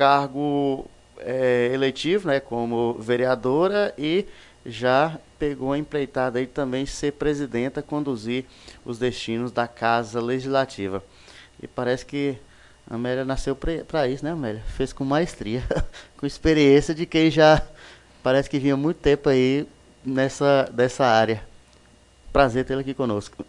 [0.00, 0.86] cargo
[1.18, 4.24] é, eletivo, né, como vereadora e
[4.64, 8.46] já pegou a empreitada aí também ser presidenta, conduzir
[8.82, 11.04] os destinos da Casa Legislativa.
[11.62, 12.38] E parece que
[12.90, 14.62] a Amélia nasceu para isso, né, Amélia?
[14.68, 15.62] Fez com maestria,
[16.16, 17.60] com experiência de quem já
[18.22, 19.66] parece que vinha muito tempo aí
[20.02, 21.42] nessa dessa área.
[22.32, 23.44] Prazer tê-la aqui conosco.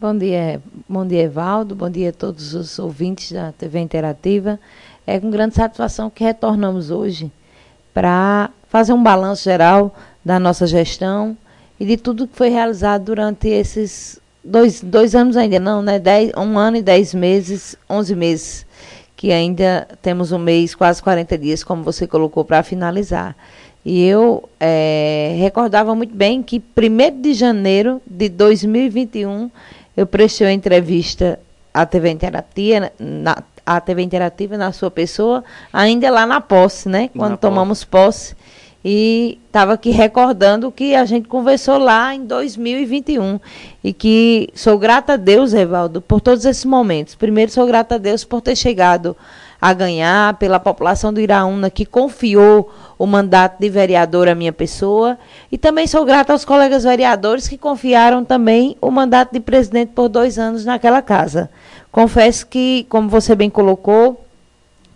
[0.00, 1.74] Bom dia, bom dia, Evaldo.
[1.74, 4.58] Bom dia a todos os ouvintes da TV Interativa.
[5.10, 7.32] É com grande satisfação que retornamos hoje
[7.94, 11.34] para fazer um balanço geral da nossa gestão
[11.80, 15.98] e de tudo que foi realizado durante esses dois, dois anos ainda, não, né?
[15.98, 18.66] Dez, um ano e dez meses, onze meses,
[19.16, 23.34] que ainda temos um mês, quase 40 dias, como você colocou, para finalizar.
[23.82, 29.50] E eu é, recordava muito bem que 1 de janeiro de 2021
[29.96, 31.40] eu prestei uma entrevista
[31.72, 33.42] à TV Interativa, na,
[33.76, 37.10] à TV Interativa na sua pessoa, ainda lá na posse, né?
[37.16, 38.34] Quando na tomamos posse.
[38.34, 38.48] posse
[38.84, 43.40] e estava aqui recordando que a gente conversou lá em 2021
[43.82, 47.14] e que sou grata a Deus, Evaldo, por todos esses momentos.
[47.14, 49.16] Primeiro, sou grata a Deus por ter chegado
[49.60, 55.18] a ganhar, pela população do Iraúna que confiou o mandato de vereador à minha pessoa.
[55.50, 60.08] E também sou grata aos colegas vereadores que confiaram também o mandato de presidente por
[60.08, 61.50] dois anos naquela casa.
[61.90, 64.24] Confesso que, como você bem colocou,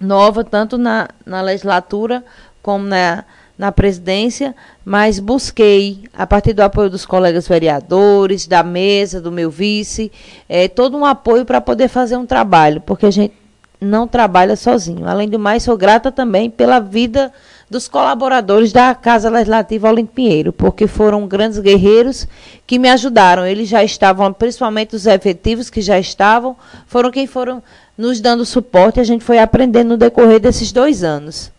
[0.00, 2.24] nova tanto na, na legislatura
[2.62, 3.24] como na
[3.62, 9.50] na presidência, mas busquei, a partir do apoio dos colegas vereadores, da mesa, do meu
[9.50, 10.10] vice,
[10.48, 13.34] é, todo um apoio para poder fazer um trabalho, porque a gente
[13.80, 15.06] não trabalha sozinho.
[15.06, 17.32] Além do mais, sou grata também pela vida
[17.72, 22.28] dos colaboradores da Casa Legislativa Olimpo Pinheiro, porque foram grandes guerreiros
[22.66, 23.46] que me ajudaram.
[23.46, 26.54] Eles já estavam, principalmente os efetivos que já estavam,
[26.86, 27.62] foram quem foram
[27.96, 29.00] nos dando suporte.
[29.00, 31.50] A gente foi aprendendo no decorrer desses dois anos.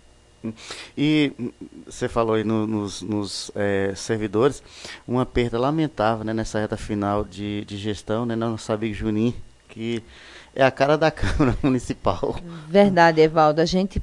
[0.96, 1.32] E
[1.86, 4.62] você falou aí no, nos, nos é, servidores,
[5.08, 9.34] uma perda lamentável né, nessa reta final de, de gestão, né, nosso amigo Juninho,
[9.68, 10.04] que
[10.54, 12.36] é a cara da Câmara Municipal.
[12.68, 13.62] Verdade, Evaldo.
[13.62, 14.00] A gente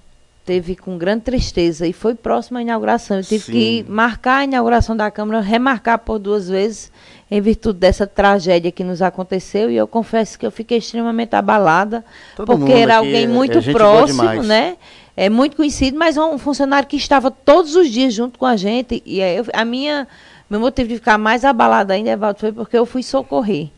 [0.50, 3.18] teve com grande tristeza e foi próximo à inauguração.
[3.18, 3.52] Eu tive Sim.
[3.52, 6.90] que marcar a inauguração da Câmara, remarcar por duas vezes,
[7.30, 9.70] em virtude dessa tragédia que nos aconteceu.
[9.70, 13.72] E eu confesso que eu fiquei extremamente abalada, Todo porque era alguém é muito é
[13.72, 14.76] próximo, né?
[15.16, 18.56] é muito conhecido, mas é um funcionário que estava todos os dias junto com a
[18.56, 19.00] gente.
[19.06, 20.08] E eu, a minha,
[20.50, 23.68] meu motivo de ficar mais abalado ainda, Evaldo, foi porque eu fui socorrer.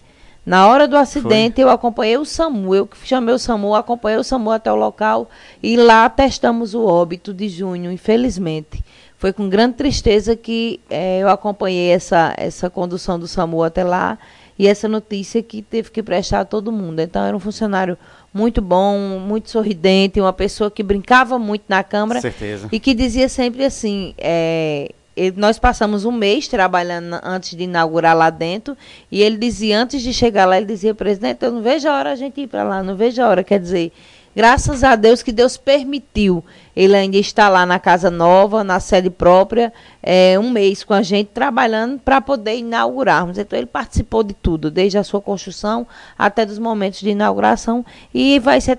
[0.45, 1.65] Na hora do acidente, foi.
[1.65, 2.75] eu acompanhei o SAMU.
[2.75, 5.31] Eu chamei o SAMU, acompanhei o SAMU até o local
[5.63, 8.85] e lá testamos o óbito de junho, infelizmente.
[9.17, 14.19] Foi com grande tristeza que é, eu acompanhei essa, essa condução do SAMU até lá
[14.59, 16.99] e essa notícia que teve que prestar a todo mundo.
[16.99, 17.97] Então, era um funcionário
[18.35, 22.21] muito bom, muito sorridente, uma pessoa que brincava muito na Câmara.
[22.21, 22.69] Certeza.
[22.73, 24.13] E que dizia sempre assim.
[24.19, 24.91] É,
[25.37, 28.77] nós passamos um mês trabalhando antes de inaugurar lá dentro.
[29.11, 32.13] E ele dizia antes de chegar lá ele dizia presidente eu não vejo a hora
[32.13, 33.45] a gente ir para lá não vejo a hora.
[33.45, 33.93] Quer dizer
[34.35, 36.43] Graças a Deus que Deus permitiu
[36.75, 39.73] ele ainda estar lá na casa nova, na sede própria,
[40.03, 43.37] é, um mês com a gente trabalhando para poder inaugurarmos.
[43.37, 45.87] Então ele participou de tudo, desde a sua construção
[46.19, 48.71] até dos momentos de inauguração e vai se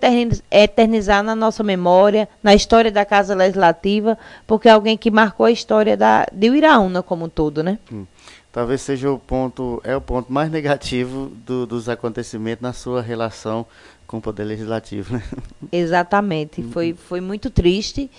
[0.51, 5.51] eternizar na nossa memória, na história da Casa Legislativa, porque é alguém que marcou a
[5.51, 7.77] história da, de Uiraúna como um todo, né?
[7.91, 8.05] Hum
[8.53, 13.65] talvez seja o ponto é o ponto mais negativo do, dos acontecimentos na sua relação
[14.13, 15.15] com o Poder Legislativo.
[15.15, 15.23] Né?
[15.71, 16.61] Exatamente.
[16.61, 16.69] Uhum.
[16.69, 18.11] Foi, foi muito triste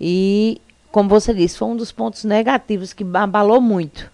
[0.00, 0.58] e,
[0.90, 4.10] como você disse, foi um dos pontos negativos que abalou muito.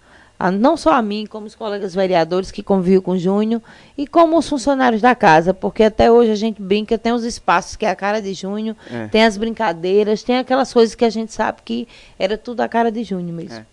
[0.58, 3.62] Não só a mim, como os colegas vereadores que convivem com o Júnior
[3.96, 7.76] e como os funcionários da casa, porque até hoje a gente brinca, tem os espaços
[7.76, 9.06] que é a cara de Júnior, é.
[9.08, 11.86] tem as brincadeiras, tem aquelas coisas que a gente sabe que
[12.18, 13.54] era tudo a cara de Júnior mesmo.
[13.58, 13.66] É.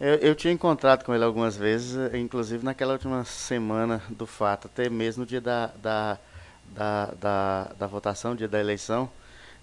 [0.00, 4.90] Eu, eu, tinha encontrado com ele algumas vezes, inclusive naquela última semana do fato, até
[4.90, 6.18] mesmo no dia da, da
[6.70, 9.10] da, da, da votação, dia da eleição,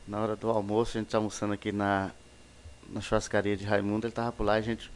[0.07, 2.12] na hora do almoço, a gente tá almoçando aqui na,
[2.89, 4.89] na churrascaria de Raimundo, ele tava por lá, a gente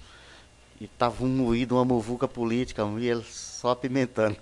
[0.81, 4.35] e tava um moído, uma muvuca política, e ele só apimentando.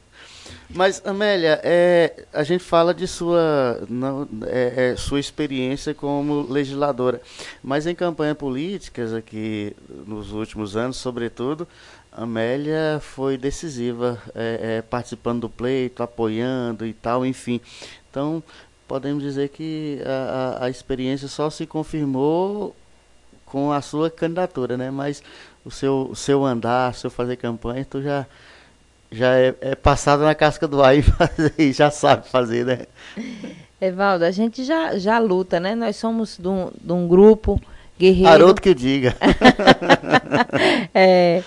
[0.70, 7.22] Mas, Amélia, é, a gente fala de sua, não, é, é, sua experiência como legisladora,
[7.62, 9.76] mas em campanha políticas aqui
[10.08, 11.68] nos últimos anos, sobretudo,
[12.12, 17.62] Amélia foi decisiva, é, é, participando do pleito, apoiando e tal, enfim.
[18.10, 18.44] Então,
[18.88, 22.76] podemos dizer que a, a, experiência só se confirmou
[23.46, 24.90] com a sua candidatura, né?
[24.90, 25.24] Mas
[25.64, 28.26] o seu, o seu andar, o seu fazer campanha, tu já,
[29.12, 32.86] já é, é passado na casca do ar e, fazer, já sabe fazer, né?
[33.80, 35.76] Evaldo, a gente já, já luta, né?
[35.76, 37.62] Nós somos de um, de um grupo
[37.98, 38.30] guerreiro.
[38.30, 39.16] Haroldo que diga.
[40.94, 41.44] é,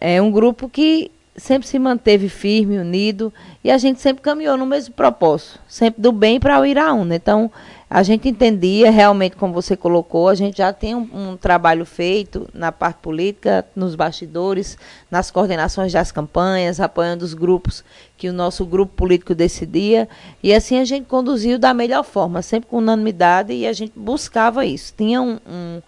[0.00, 4.66] é um grupo que sempre se manteve firme, unido, e a gente sempre caminhou no
[4.66, 7.14] mesmo propósito, sempre do bem para o Iraúna.
[7.14, 7.50] Então,
[7.88, 12.48] a gente entendia realmente, como você colocou, a gente já tem um, um, trabalho feito
[12.52, 14.76] na parte política, nos bastidores,
[15.10, 17.84] nas coordenações das campanhas, apoiando os grupos
[18.16, 20.08] que o nosso grupo político decidia,
[20.42, 24.66] e assim a gente conduziu da melhor forma, sempre com unanimidade, e a gente buscava
[24.66, 24.92] isso.
[24.96, 25.80] Tinha um, um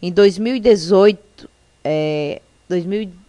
[0.00, 1.50] em 2018,
[1.84, 3.21] é, 2018,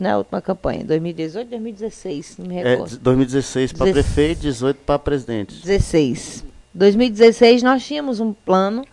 [0.00, 2.94] né, a última campanha, 2018, 2016, não me recordo.
[2.94, 5.60] É, 2016 para prefeito, 18 para presidente.
[5.62, 6.44] 16.
[6.72, 8.84] 2016 nós tínhamos um plano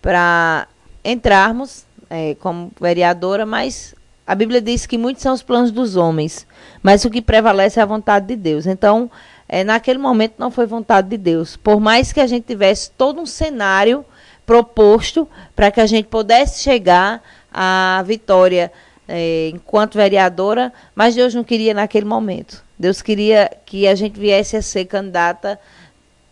[0.00, 0.68] para
[1.04, 3.94] entrarmos é, como vereadora, mas
[4.26, 6.46] a Bíblia diz que muitos são os planos dos homens,
[6.82, 8.66] mas o que prevalece é a vontade de Deus.
[8.66, 9.10] Então,
[9.48, 11.56] é, naquele momento não foi vontade de Deus.
[11.56, 14.04] Por mais que a gente tivesse todo um cenário
[14.46, 17.22] proposto para que a gente pudesse chegar
[17.52, 18.70] à vitória
[19.08, 22.62] é, enquanto vereadora, mas Deus não queria naquele momento.
[22.78, 25.58] Deus queria que a gente viesse a ser candidata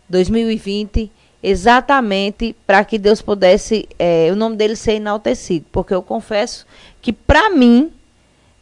[0.09, 1.11] 2020,
[1.41, 5.65] exatamente para que Deus pudesse, é, o nome dele ser enaltecido.
[5.71, 6.65] Porque eu confesso
[7.01, 7.91] que, para mim,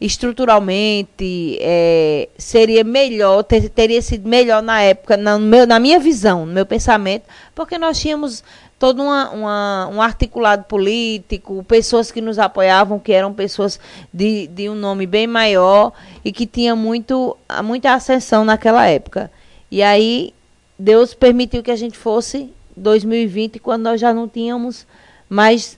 [0.01, 6.43] estruturalmente, é, seria melhor, ter, teria sido melhor na época, na, meu, na minha visão,
[6.43, 8.43] no meu pensamento, porque nós tínhamos
[8.79, 13.79] todo uma, uma, um articulado político, pessoas que nos apoiavam, que eram pessoas
[14.11, 15.93] de, de um nome bem maior
[16.25, 19.31] e que tinha muito, muita ascensão naquela época.
[19.69, 20.33] E aí
[20.79, 24.87] Deus permitiu que a gente fosse 2020, quando nós já não tínhamos
[25.29, 25.77] mais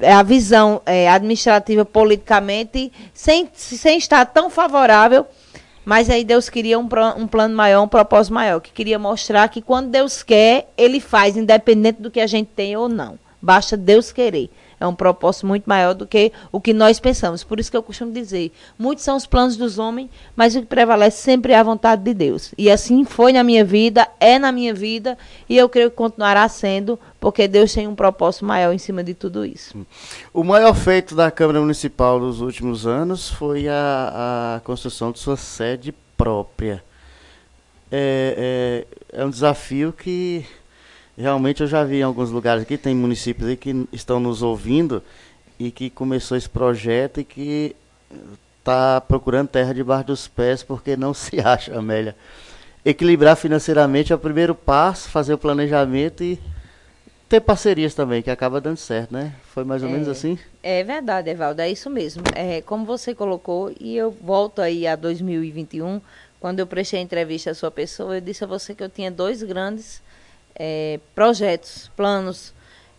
[0.00, 5.26] a visão é, administrativa politicamente, sem, sem estar tão favorável,
[5.84, 9.60] mas aí Deus queria um, um plano maior, um propósito maior, que queria mostrar que
[9.60, 13.18] quando Deus quer, Ele faz, independente do que a gente tem ou não.
[13.40, 17.44] Basta Deus querer é um propósito muito maior do que o que nós pensamos.
[17.44, 20.66] Por isso que eu costumo dizer, muitos são os planos dos homens, mas o que
[20.66, 22.54] prevalece sempre é a vontade de Deus.
[22.56, 25.16] E assim foi na minha vida, é na minha vida,
[25.48, 29.14] e eu creio que continuará sendo, porque Deus tem um propósito maior em cima de
[29.14, 29.76] tudo isso.
[30.32, 35.36] O maior feito da Câmara Municipal nos últimos anos foi a, a construção de sua
[35.36, 36.82] sede própria.
[37.90, 40.44] É, é, é um desafio que
[41.16, 45.02] Realmente eu já vi em alguns lugares aqui, tem municípios aí que estão nos ouvindo
[45.58, 47.76] e que começou esse projeto e que
[48.58, 52.16] está procurando terra debaixo dos pés porque não se acha, Amélia.
[52.84, 56.38] Equilibrar financeiramente é o primeiro passo, fazer o planejamento e
[57.28, 59.34] ter parcerias também, que acaba dando certo, né?
[59.54, 60.38] Foi mais ou é, menos assim?
[60.62, 62.22] É verdade, Evaldo, é isso mesmo.
[62.34, 66.00] É, como você colocou, e eu volto aí a 2021,
[66.38, 69.10] quando eu prestei a entrevista à sua pessoa, eu disse a você que eu tinha
[69.10, 70.02] dois grandes
[70.54, 72.54] é, projetos, planos,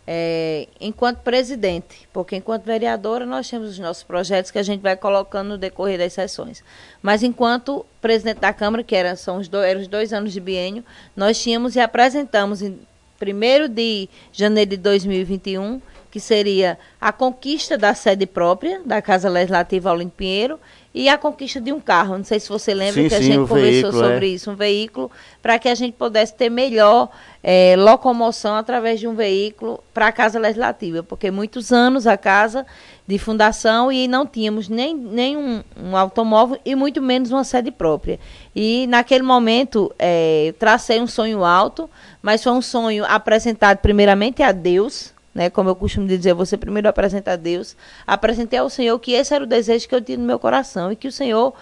[0.06, 4.96] é, enquanto presidente, porque enquanto vereadora nós temos os nossos projetos que a gente vai
[4.96, 6.62] colocando no decorrer das sessões.
[7.02, 10.40] Mas enquanto presidente da Câmara, que era, são os, dois, eram os dois anos de
[10.40, 10.84] biênio,
[11.16, 12.78] nós tínhamos e apresentamos em
[13.20, 15.80] 1 de janeiro de 2021,
[16.10, 20.58] que seria a conquista da sede própria da Casa Legislativa Olinto Pinheiro
[20.96, 22.16] e a conquista de um carro.
[22.16, 24.28] Não sei se você lembra sim, que a sim, gente conversou veículo, sobre é.
[24.30, 25.10] isso, um veículo
[25.42, 27.10] para que a gente pudesse ter melhor
[27.42, 32.64] é, locomoção através de um veículo para a Casa Legislativa, porque muitos anos a casa
[33.06, 37.70] de fundação e não tínhamos nem, nem um, um automóvel e muito menos uma sede
[37.70, 38.18] própria.
[38.54, 41.90] E naquele momento é, tracei um sonho alto,
[42.22, 45.50] mas foi um sonho apresentado primeiramente a Deus, né?
[45.50, 47.76] Como eu costumo dizer, você primeiro apresenta a Deus,
[48.06, 50.96] apresentei ao Senhor que esse era o desejo que eu tinha no meu coração e
[50.96, 51.52] que o Senhor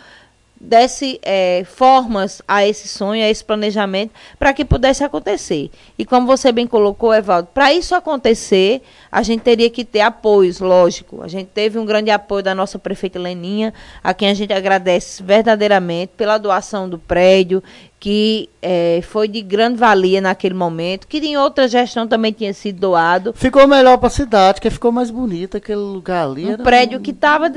[0.61, 5.71] desse é, formas a esse sonho, a esse planejamento, para que pudesse acontecer.
[5.99, 10.61] E como você bem colocou, Evaldo, para isso acontecer, a gente teria que ter apoios,
[10.61, 11.23] lógico.
[11.23, 15.23] A gente teve um grande apoio da nossa prefeita Leninha, a quem a gente agradece
[15.23, 17.63] verdadeiramente pela doação do prédio,
[17.99, 22.79] que é, foi de grande valia naquele momento, que em outra gestão também tinha sido
[22.79, 23.33] doado.
[23.35, 26.47] Ficou melhor para a cidade, que ficou mais bonita aquele lugar ali.
[26.47, 27.03] Um prédio um...
[27.03, 27.51] que estava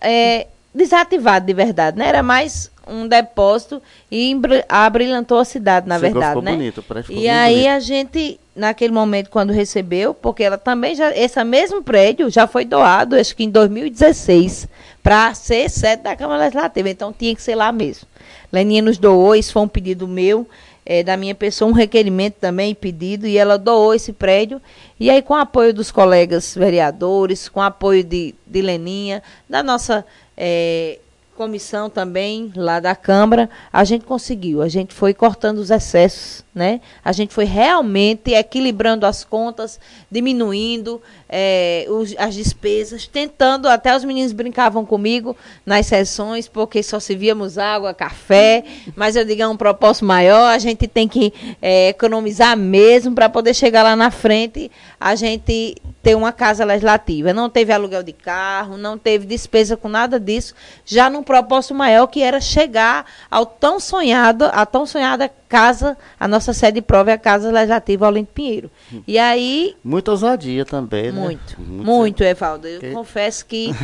[0.00, 2.08] é, desativado de verdade, né?
[2.08, 4.36] Era mais um depósito e
[4.68, 6.52] abrilhantou a cidade, na ficou, verdade, ficou né?
[6.52, 7.70] Bonito, ficou e aí bonito.
[7.70, 12.64] a gente, naquele momento, quando recebeu, porque ela também já, esse mesmo prédio já foi
[12.64, 14.68] doado, acho que em 2016,
[15.02, 18.06] para ser sede da Câmara Legislativa, então tinha que ser lá mesmo.
[18.52, 20.46] Leninha nos doou, isso foi um pedido meu,
[20.84, 24.62] é, da minha pessoa, um requerimento também, pedido, e ela doou esse prédio.
[25.00, 29.64] E aí, com o apoio dos colegas vereadores, com o apoio de, de Leninha, da
[29.64, 30.04] nossa
[30.36, 30.98] é,
[31.36, 34.62] comissão também lá da Câmara, a gente conseguiu.
[34.62, 36.80] A gente foi cortando os excessos, né?
[37.04, 39.78] A gente foi realmente equilibrando as contas,
[40.10, 45.36] diminuindo é, os, as despesas, tentando, até os meninos brincavam comigo
[45.66, 48.64] nas sessões, porque só se víamos água, café,
[48.96, 53.28] mas eu digo, é um propósito maior, a gente tem que é, economizar mesmo para
[53.28, 57.34] poder chegar lá na frente, a gente ter uma casa legislativa.
[57.34, 60.54] Não teve aluguel de carro, não teve despesa com nada disso,
[60.86, 66.26] já num propósito maior que era chegar ao tão sonhado, a tão sonhada casa, a
[66.28, 68.70] nossa sede de prova é a Casa Legislativa Olinto Pinheiro.
[69.06, 69.74] E aí...
[69.82, 71.20] Muita ousadia também, né?
[71.20, 72.66] Muito, muito, muito Evaldo.
[72.66, 72.90] Eu que...
[72.90, 73.74] confesso que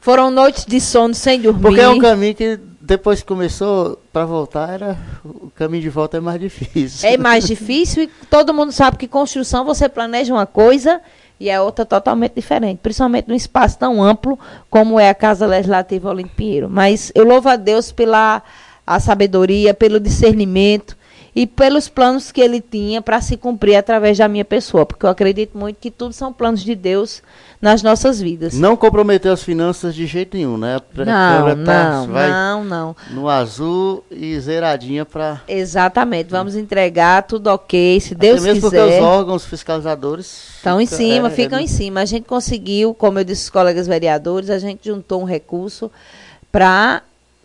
[0.00, 1.62] foram noites de sono sem dormir.
[1.62, 6.16] Porque é um caminho que depois que começou, para voltar, era o caminho de volta
[6.16, 7.08] é mais difícil.
[7.08, 11.00] É mais difícil e todo mundo sabe que construção você planeja uma coisa
[11.38, 16.10] e é outra totalmente diferente, principalmente num espaço tão amplo como é a Casa Legislativa
[16.10, 16.68] Olinto Pinheiro.
[16.68, 18.42] Mas eu louvo a Deus pela
[18.94, 20.96] a sabedoria, pelo discernimento
[21.34, 25.10] e pelos planos que ele tinha para se cumprir através da minha pessoa, porque eu
[25.10, 27.22] acredito muito que tudo são planos de Deus
[27.60, 28.54] nas nossas vidas.
[28.54, 30.76] Não comprometeu as finanças de jeito nenhum, né?
[30.76, 32.96] A não, tá, não, não, não.
[33.12, 35.40] No azul e zeradinha para.
[35.48, 38.84] Exatamente, vamos entregar tudo ok, se Deus Até mesmo quiser.
[38.84, 41.62] porque os órgãos fiscalizadores estão em cima, é, ficam é...
[41.62, 42.00] em cima.
[42.00, 45.90] A gente conseguiu, como eu disse aos colegas vereadores, a gente juntou um recurso
[46.50, 47.02] para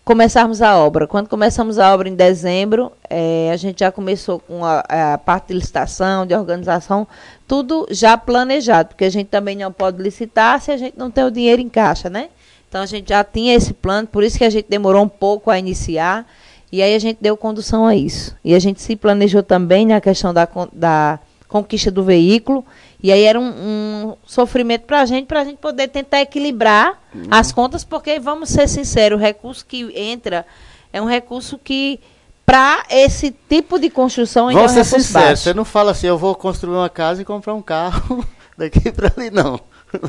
[0.07, 1.05] começarmos a obra.
[1.05, 5.49] Quando começamos a obra em dezembro, é, a gente já começou com a, a, parte
[5.49, 7.05] de licitação, de organização,
[7.45, 11.25] tudo já planejado, porque a gente também não pode licitar se a gente não tem
[11.25, 12.29] o dinheiro em caixa, né?
[12.69, 15.51] Então a gente já tinha esse plano, por isso que a gente demorou um pouco
[15.51, 16.25] a iniciar,
[16.71, 18.33] e aí a gente deu condução a isso.
[18.45, 22.65] E a gente se planejou também na questão da, da conquista do veículo,
[23.01, 26.99] e aí era um, um sofrimento para a gente, para a gente poder tentar equilibrar
[27.13, 27.27] uhum.
[27.29, 30.45] as contas, porque, vamos ser sinceros, o recurso que entra
[30.91, 31.99] é um recurso que,
[32.45, 36.07] para esse tipo de construção, ainda vamos é um ser sinceros, você não fala assim,
[36.07, 38.25] eu vou construir uma casa e comprar um carro
[38.57, 39.59] daqui para ali, não.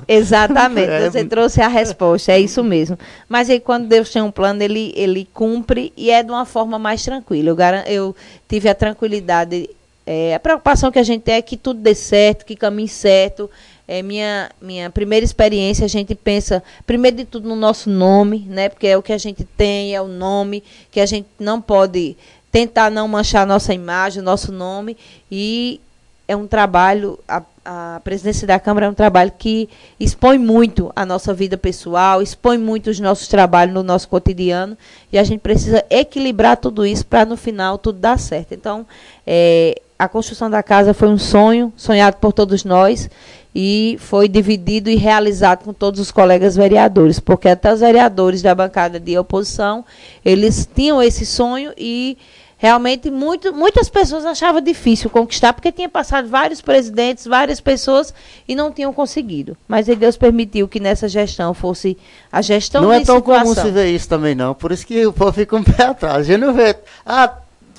[0.08, 1.10] Exatamente, é.
[1.10, 2.98] você trouxe a resposta, é isso mesmo.
[3.28, 6.78] Mas aí quando Deus tem um plano, ele, ele cumpre e é de uma forma
[6.78, 7.50] mais tranquila.
[7.50, 8.16] Eu, eu
[8.48, 9.68] tive a tranquilidade
[10.10, 13.50] é, a preocupação que a gente tem é que tudo dê certo, que caminhe certo.
[13.86, 18.70] É minha, minha primeira experiência, a gente pensa, primeiro de tudo, no nosso nome, né?
[18.70, 22.16] Porque é o que a gente tem, é o nome, que a gente não pode
[22.50, 24.96] tentar não manchar a nossa imagem, nosso nome.
[25.30, 25.78] E
[26.26, 29.68] é um trabalho, a, a presidência da Câmara é um trabalho que
[30.00, 34.74] expõe muito a nossa vida pessoal, expõe muito os nossos trabalhos no nosso cotidiano,
[35.12, 38.54] e a gente precisa equilibrar tudo isso para no final tudo dar certo.
[38.54, 38.86] Então,
[39.26, 43.10] é, a construção da casa foi um sonho, sonhado por todos nós,
[43.54, 48.54] e foi dividido e realizado com todos os colegas vereadores, porque até os vereadores da
[48.54, 49.84] bancada de oposição,
[50.24, 52.16] eles tinham esse sonho e
[52.56, 58.14] realmente muito, muitas pessoas achavam difícil conquistar, porque tinha passado vários presidentes, várias pessoas
[58.46, 59.56] e não tinham conseguido.
[59.66, 61.96] Mas Deus permitiu que nessa gestão fosse
[62.30, 63.54] a gestão Não é tão situação.
[63.54, 66.18] comum se ver isso também não, por isso que o povo fica um pé atrás.
[66.18, 66.76] A gente não vê,
[67.06, 67.38] ah,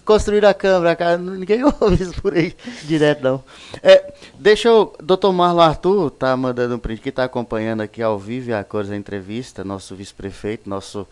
[0.09, 1.19] construir a câmera, cara.
[1.19, 3.43] Ninguém ouve isso por aí direto, não.
[3.83, 4.95] É, deixa eu.
[4.99, 8.89] Doutor Marlon Arthur tá mandando um print que tá acompanhando aqui ao vivo a cores
[8.89, 9.63] da entrevista.
[9.63, 11.07] Nosso vice-prefeito, nosso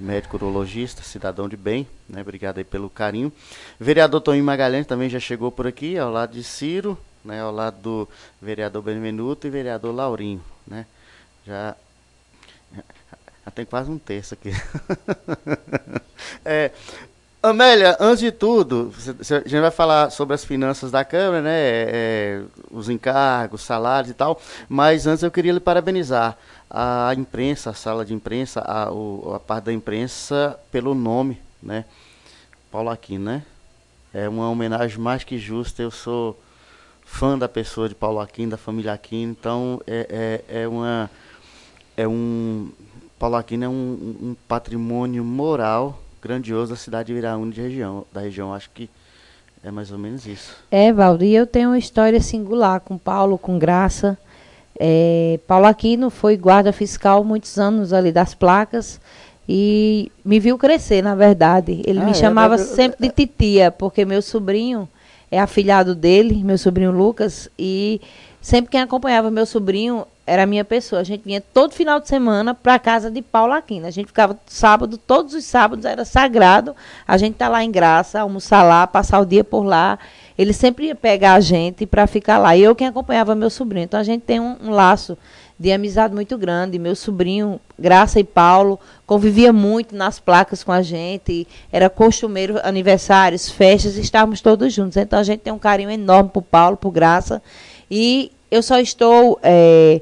[0.00, 2.22] médico urologista, cidadão de bem, né?
[2.22, 3.30] Obrigado aí pelo carinho.
[3.78, 7.42] Vereador Toninho Magalhães também já chegou por aqui, ao lado de Ciro, né?
[7.42, 8.08] Ao lado do
[8.40, 10.86] vereador Benevenuto e vereador Laurinho, né?
[11.46, 11.76] Já
[13.48, 14.50] já tem quase um terço aqui.
[16.44, 16.70] é,
[17.40, 21.56] Amélia, antes de tudo, a gente vai falar sobre as finanças da Câmara, né?
[21.56, 24.40] É, é, os encargos, salários e tal.
[24.68, 26.36] Mas antes eu queria lhe parabenizar
[26.68, 31.84] a imprensa, a sala de imprensa, a, o, a parte da imprensa pelo nome, né?
[32.72, 33.44] Paulo Aquino, né?
[34.12, 35.80] É uma homenagem mais que justa.
[35.80, 36.36] Eu sou
[37.04, 39.30] fã da pessoa de Paulo Aquino, da família Aquino.
[39.30, 41.08] Então é, é, é uma
[41.96, 42.72] é um
[43.16, 43.72] Paulo Aquino é um,
[44.22, 48.52] um patrimônio moral grandioso da cidade de Viraúna de região, da região.
[48.52, 48.88] Acho que
[49.62, 50.56] é mais ou menos isso.
[50.70, 54.18] É, Valdir, eu tenho uma história singular com Paulo, com Graça.
[54.78, 59.00] É, Paulo Aquino foi guarda fiscal muitos anos ali das placas
[59.48, 61.82] e me viu crescer, na verdade.
[61.86, 64.88] Ele ah, me é, chamava sempre de titia, porque meu sobrinho
[65.30, 68.00] é afilhado dele, meu sobrinho Lucas, e
[68.40, 71.00] sempre quem acompanhava meu sobrinho era a minha pessoa.
[71.00, 73.86] A gente vinha todo final de semana para a casa de Paulo Aquino.
[73.86, 76.76] A gente ficava sábado, todos os sábados era sagrado.
[77.06, 79.98] A gente tá lá em Graça, almoçar lá, passar o dia por lá.
[80.36, 82.54] ele sempre ia pegar a gente para ficar lá.
[82.54, 83.84] E eu quem acompanhava meu sobrinho.
[83.84, 85.16] Então a gente tem um, um laço
[85.58, 86.78] de amizade muito grande.
[86.78, 91.48] Meu sobrinho, Graça e Paulo, convivia muito nas placas com a gente.
[91.72, 94.96] Era costumeiro aniversários, festas, estávamos todos juntos.
[94.98, 97.42] Então a gente tem um carinho enorme por Paulo, por Graça.
[97.90, 100.00] E eu só estou é,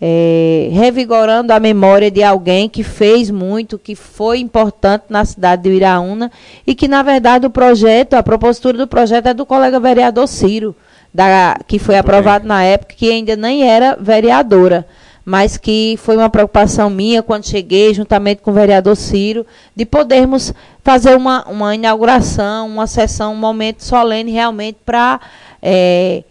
[0.00, 5.70] é, revigorando a memória de alguém que fez muito, que foi importante na cidade de
[5.70, 6.30] Iraúna
[6.66, 10.76] e que, na verdade, o projeto, a propositura do projeto é do colega vereador Ciro
[11.16, 14.86] da, que foi aprovado na época, que ainda nem era vereadora,
[15.24, 20.52] mas que foi uma preocupação minha quando cheguei, juntamente com o vereador Ciro, de podermos
[20.84, 25.18] fazer uma, uma inauguração, uma sessão, um momento solene realmente para
[25.62, 26.22] é,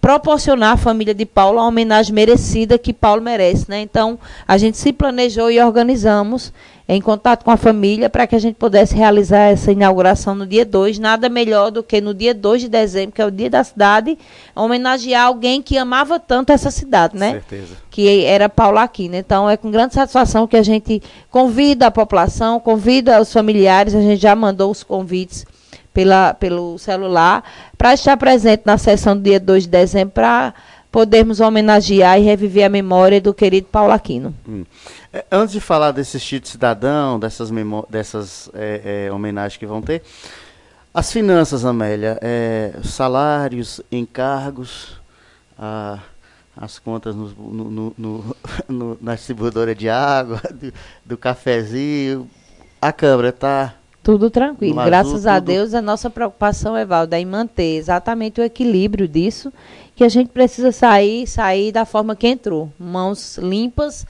[0.00, 3.68] proporcionar à família de Paulo a homenagem merecida que Paulo merece.
[3.68, 3.80] Né?
[3.80, 6.52] Então, a gente se planejou e organizamos
[6.88, 10.64] em contato com a família para que a gente pudesse realizar essa inauguração no dia
[10.64, 10.98] 2.
[10.98, 14.16] Nada melhor do que no dia 2 de dezembro, que é o dia da cidade,
[14.56, 17.32] homenagear alguém que amava tanto essa cidade, né?
[17.32, 17.76] Certeza.
[17.90, 19.16] Que era Paulo Aquino.
[19.16, 24.00] Então é com grande satisfação que a gente convida a população, convida os familiares, a
[24.00, 25.44] gente já mandou os convites
[25.98, 27.42] pela, pelo celular
[27.76, 30.54] para estar presente na sessão do dia 2 de dezembro para
[30.92, 34.32] podermos homenagear e reviver a memória do querido Paulo Aquino.
[34.48, 34.64] Hum.
[35.12, 37.50] É, antes de falar desse título cidadão, dessas,
[37.90, 40.04] dessas é, é, homenagens que vão ter,
[40.94, 45.00] as finanças, Amélia, é, salários, encargos,
[45.58, 45.98] a,
[46.56, 48.36] as contas no, no, no,
[48.68, 50.72] no, na distribuidora de água, do,
[51.04, 52.30] do cafezinho,
[52.80, 53.74] a Câmara está
[54.08, 54.82] tudo tranquilo.
[54.86, 59.52] Graças a Deus, a nossa preocupação, Evaldo, é em manter exatamente o equilíbrio disso
[59.94, 62.72] que a gente precisa sair, sair da forma que entrou.
[62.78, 64.06] Mãos limpas,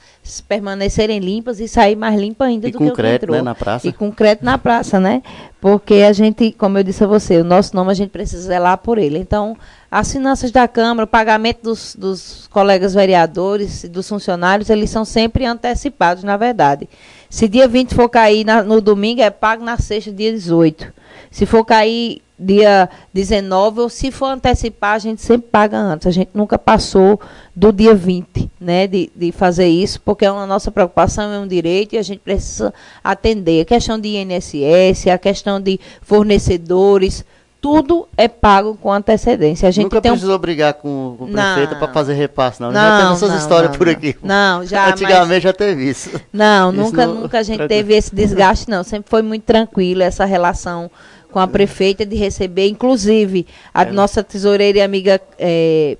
[0.47, 3.35] permanecerem limpas e sair mais limpa ainda e do que que entrou.
[3.35, 3.87] Né, na praça.
[3.89, 5.21] E concreto na praça, né?
[5.59, 8.77] Porque a gente, como eu disse a você, o nosso nome a gente precisa zelar
[8.77, 9.17] por ele.
[9.17, 9.57] Então,
[9.91, 15.03] as finanças da Câmara, o pagamento dos, dos colegas vereadores e dos funcionários, eles são
[15.03, 16.87] sempre antecipados, na verdade.
[17.29, 20.93] Se dia 20 for cair na, no domingo, é pago na sexta, dia 18.
[21.31, 26.07] Se for cair dia 19, ou se for antecipar, a gente sempre paga antes.
[26.07, 27.19] A gente nunca passou
[27.53, 31.47] do dia 20, né, de, de fazer isso, porque é uma nossa preocupação, é um
[31.47, 32.73] direito e a gente precisa
[33.03, 33.61] atender.
[33.61, 37.25] A questão de INSS, a questão de fornecedores,
[37.61, 39.67] tudo é pago com antecedência.
[39.67, 40.39] A gente Nunca tem precisou um...
[40.39, 42.71] brigar com, com o prefeito para fazer repasse, não.
[42.71, 44.15] não já teve essas histórias não, por aqui.
[44.23, 44.89] Não, já.
[44.89, 45.43] Antigamente mas...
[45.43, 46.21] já teve isso.
[46.31, 48.83] Não, isso nunca, nunca a gente teve esse desgaste, não.
[48.83, 50.89] Sempre foi muito tranquilo essa relação
[51.31, 53.91] com a prefeita de receber, inclusive a é.
[53.91, 55.97] nossa tesoureira e amiga é,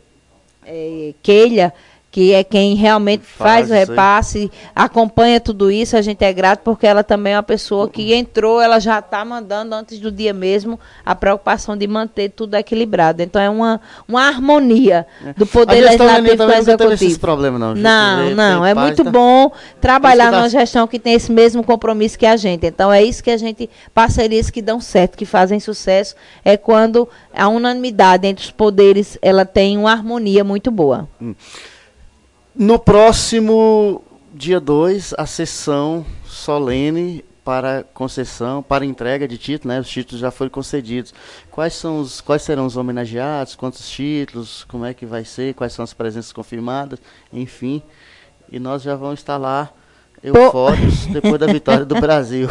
[0.65, 1.73] é, Keila,
[2.11, 6.61] que é quem realmente faz, faz o repasse, acompanha tudo isso, a gente é grato
[6.63, 10.33] porque ela também é uma pessoa que entrou, ela já está mandando antes do dia
[10.33, 13.21] mesmo a preocupação de manter tudo equilibrado.
[13.21, 15.33] Então é uma, uma harmonia é.
[15.33, 17.19] do poder legislativo com o executivo.
[17.19, 19.11] Problema, não, não, não, é muito tá...
[19.11, 22.65] bom trabalhar numa gestão que tem esse mesmo compromisso que a gente.
[22.65, 27.07] Então é isso que a gente, parcerias que dão certo, que fazem sucesso, é quando
[27.33, 31.07] a unanimidade entre os poderes, ela tem uma harmonia muito boa.
[31.21, 31.35] Hum.
[32.55, 39.79] No próximo dia 2, a sessão solene para concessão, para entrega de títulos, né?
[39.79, 41.13] Os títulos já foram concedidos.
[41.49, 43.55] Quais são os, quais serão os homenageados?
[43.55, 44.65] Quantos títulos?
[44.65, 45.53] Como é que vai ser?
[45.53, 46.99] Quais são as presenças confirmadas?
[47.31, 47.81] Enfim,
[48.51, 49.71] e nós já vamos estar lá
[50.23, 52.49] eufóricos depois da vitória do Brasil.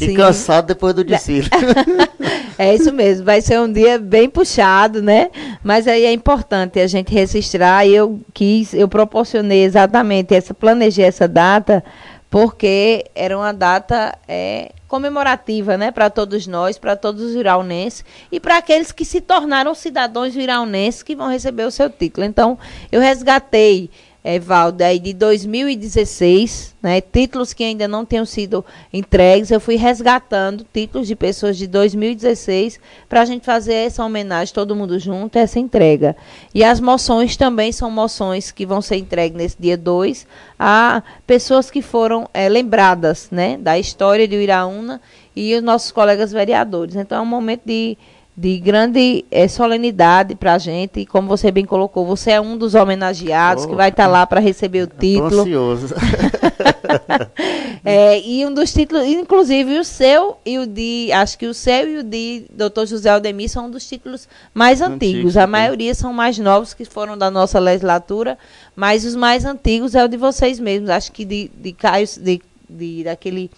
[0.00, 1.48] e cansado depois do desfile.
[2.58, 5.30] é isso mesmo, vai ser um dia bem puxado, né?
[5.62, 7.86] Mas aí é importante a gente registrar.
[7.86, 11.82] Eu quis, eu proporcionei exatamente essa, planejei essa data,
[12.30, 15.90] porque era uma data é, comemorativa, né?
[15.90, 21.02] Para todos nós, para todos os iraunenses e para aqueles que se tornaram cidadãos iraunenses
[21.02, 22.26] que vão receber o seu título.
[22.26, 22.58] Então,
[22.90, 23.90] eu resgatei
[24.24, 24.40] é,
[24.84, 29.50] aí de 2016, né, títulos que ainda não tenham sido entregues.
[29.50, 34.76] Eu fui resgatando títulos de pessoas de 2016 para a gente fazer essa homenagem, todo
[34.76, 36.16] mundo junto, essa entrega.
[36.54, 41.68] E as moções também são moções que vão ser entregues nesse dia 2 a pessoas
[41.68, 45.00] que foram é, lembradas né, da história de Iraúna
[45.34, 46.94] e os nossos colegas vereadores.
[46.94, 47.98] Então é um momento de
[48.36, 51.00] de grande é, solenidade para a gente.
[51.00, 54.10] E como você bem colocou, você é um dos homenageados oh, que vai estar tá
[54.10, 55.42] lá para receber o título.
[55.42, 55.94] Ansioso.
[57.84, 61.88] é, e um dos títulos, inclusive o seu e o de, acho que o seu
[61.88, 62.86] e o de Dr.
[62.86, 65.14] José Aldemir são um dos títulos mais antigos.
[65.14, 68.38] antigos a maioria são mais novos que foram da nossa legislatura,
[68.74, 70.90] mas os mais antigos é o de vocês mesmos.
[70.90, 73.50] Acho que de, de Caio, de, de daquele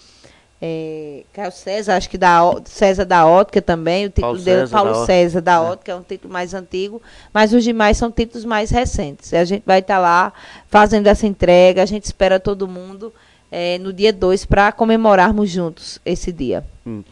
[0.62, 4.76] é, Caio César, acho que da César da Ótica também, o título Paulo dele, César
[4.76, 5.58] Paulo da César da é.
[5.58, 9.34] Ótica, é um título mais antigo, mas os demais são títulos mais recentes.
[9.34, 10.32] A gente vai estar tá lá
[10.68, 13.12] fazendo essa entrega, a gente espera todo mundo
[13.50, 16.64] é, no dia 2 para comemorarmos juntos esse dia.
[16.86, 17.02] Hum.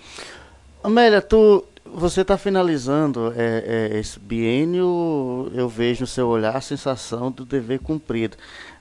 [0.82, 6.60] Amélia, tu, você está finalizando é, é, esse biênio, eu vejo no seu olhar a
[6.60, 8.36] sensação do dever cumprido,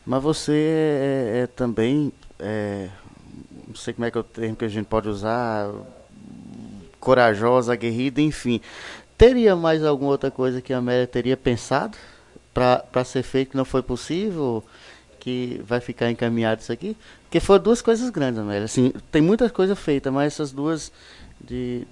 [0.05, 2.11] mas você é, é também
[3.71, 5.71] não sei como é que é o termo que a gente pode usar,
[6.99, 8.61] corajosa, aguerrida, enfim.
[9.17, 11.97] Teria mais alguma outra coisa que a Amélia teria pensado
[12.53, 14.63] para ser feito que não foi possível?
[15.19, 16.97] Que vai ficar encaminhado isso aqui?
[17.23, 18.65] Porque foram duas coisas grandes, Amélia.
[18.65, 20.91] Assim, tem muita coisa feita, mas essas duas
[21.39, 21.87] de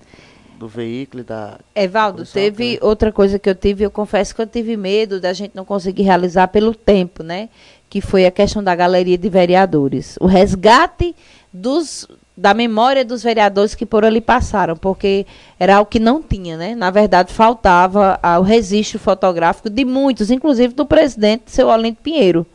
[0.60, 1.58] do veículo e da.
[1.74, 5.56] Evaldo, teve outra coisa que eu tive, eu confesso que eu tive medo da gente
[5.56, 7.48] não conseguir realizar pelo tempo, né?
[7.90, 10.18] Que foi a questão da galeria de vereadores.
[10.20, 11.16] O resgate
[11.52, 12.08] dos,
[12.38, 15.26] da memória dos vereadores que por ali passaram, porque
[15.60, 16.76] era o que não tinha, né?
[16.76, 22.46] Na verdade, faltava ah, o registro fotográfico de muitos, inclusive do presidente, seu Olinto Pinheiro.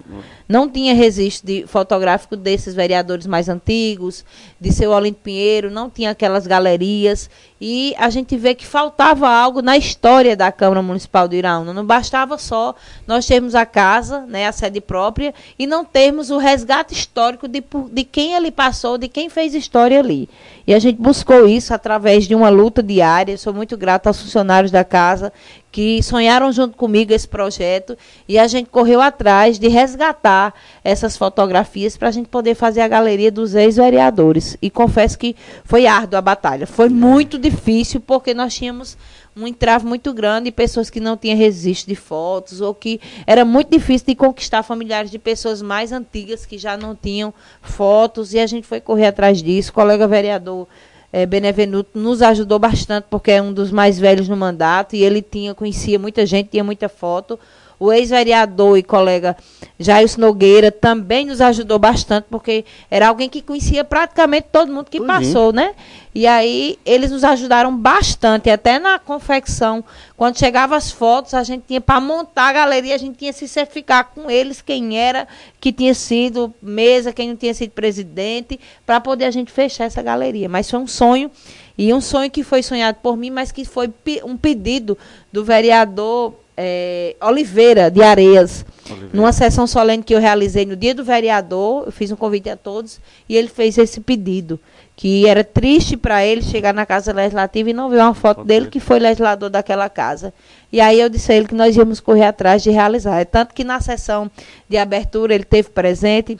[0.55, 4.25] Não tinha registro de, fotográfico desses vereadores mais antigos,
[4.61, 7.29] de seu Olinto Pinheiro, não tinha aquelas galerias.
[7.61, 11.73] E a gente vê que faltava algo na história da Câmara Municipal de Iraúna.
[11.73, 12.73] Não bastava só
[13.05, 17.61] nós termos a casa, né, a sede própria, e não termos o resgate histórico de,
[17.91, 20.29] de quem ali passou, de quem fez história ali.
[20.69, 23.37] E a gente buscou isso através de uma luta diária.
[23.37, 25.33] Sou muito grata aos funcionários da casa
[25.75, 31.97] que sonharam junto comigo esse projeto e a gente correu atrás de resgatar essas fotografias
[31.97, 34.57] para a gente poder fazer a galeria dos ex-vereadores.
[34.63, 35.35] E confesso que
[35.65, 36.65] foi árdua a batalha.
[36.65, 38.97] Foi muito difícil porque nós tínhamos
[39.37, 43.45] um entrave muito grande de pessoas que não tinham registro de fotos ou que era
[43.45, 48.39] muito difícil de conquistar familiares de pessoas mais antigas que já não tinham fotos e
[48.39, 49.73] a gente foi correr atrás disso.
[49.73, 50.69] O colega vereador
[51.15, 55.23] é, Benevenuto nos ajudou bastante, porque é um dos mais velhos no mandato, e ele
[55.23, 57.39] tinha, conhecia muita gente, tinha muita foto.
[57.79, 59.37] O ex-vereador e colega
[59.79, 65.01] Jair Nogueira também nos ajudou bastante, porque era alguém que conhecia praticamente todo mundo que
[65.01, 65.75] passou, né?
[66.15, 69.85] E aí eles nos ajudaram bastante, até na confecção.
[70.17, 73.39] Quando chegavam as fotos, a gente tinha para montar a galeria, a gente tinha que
[73.39, 75.27] se certificar com eles quem era
[75.61, 80.03] que tinha sido mesa, quem não tinha sido presidente, para poder a gente fechar essa
[80.03, 80.49] galeria.
[80.49, 81.31] Mas foi um sonho,
[81.77, 83.93] e um sonho que foi sonhado por mim, mas que foi
[84.25, 84.97] um pedido
[85.33, 89.11] do vereador é, Oliveira de Areias, Oliveira.
[89.13, 92.57] numa sessão solene que eu realizei no dia do vereador, eu fiz um convite a
[92.57, 94.59] todos e ele fez esse pedido,
[94.97, 98.69] que era triste para ele chegar na casa legislativa e não ver uma foto dele
[98.69, 100.33] que foi legislador daquela casa.
[100.73, 103.21] E aí eu disse a ele que nós íamos correr atrás de realizar.
[103.21, 104.31] É tanto que na sessão
[104.69, 106.39] de abertura ele teve presente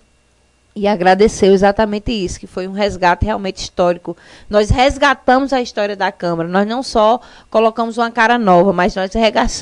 [0.77, 4.17] e agradeceu exatamente isso, que foi um resgate realmente histórico.
[4.51, 9.13] Nós resgatamos a história da Câmara, nós não só colocamos uma cara nova, mas nós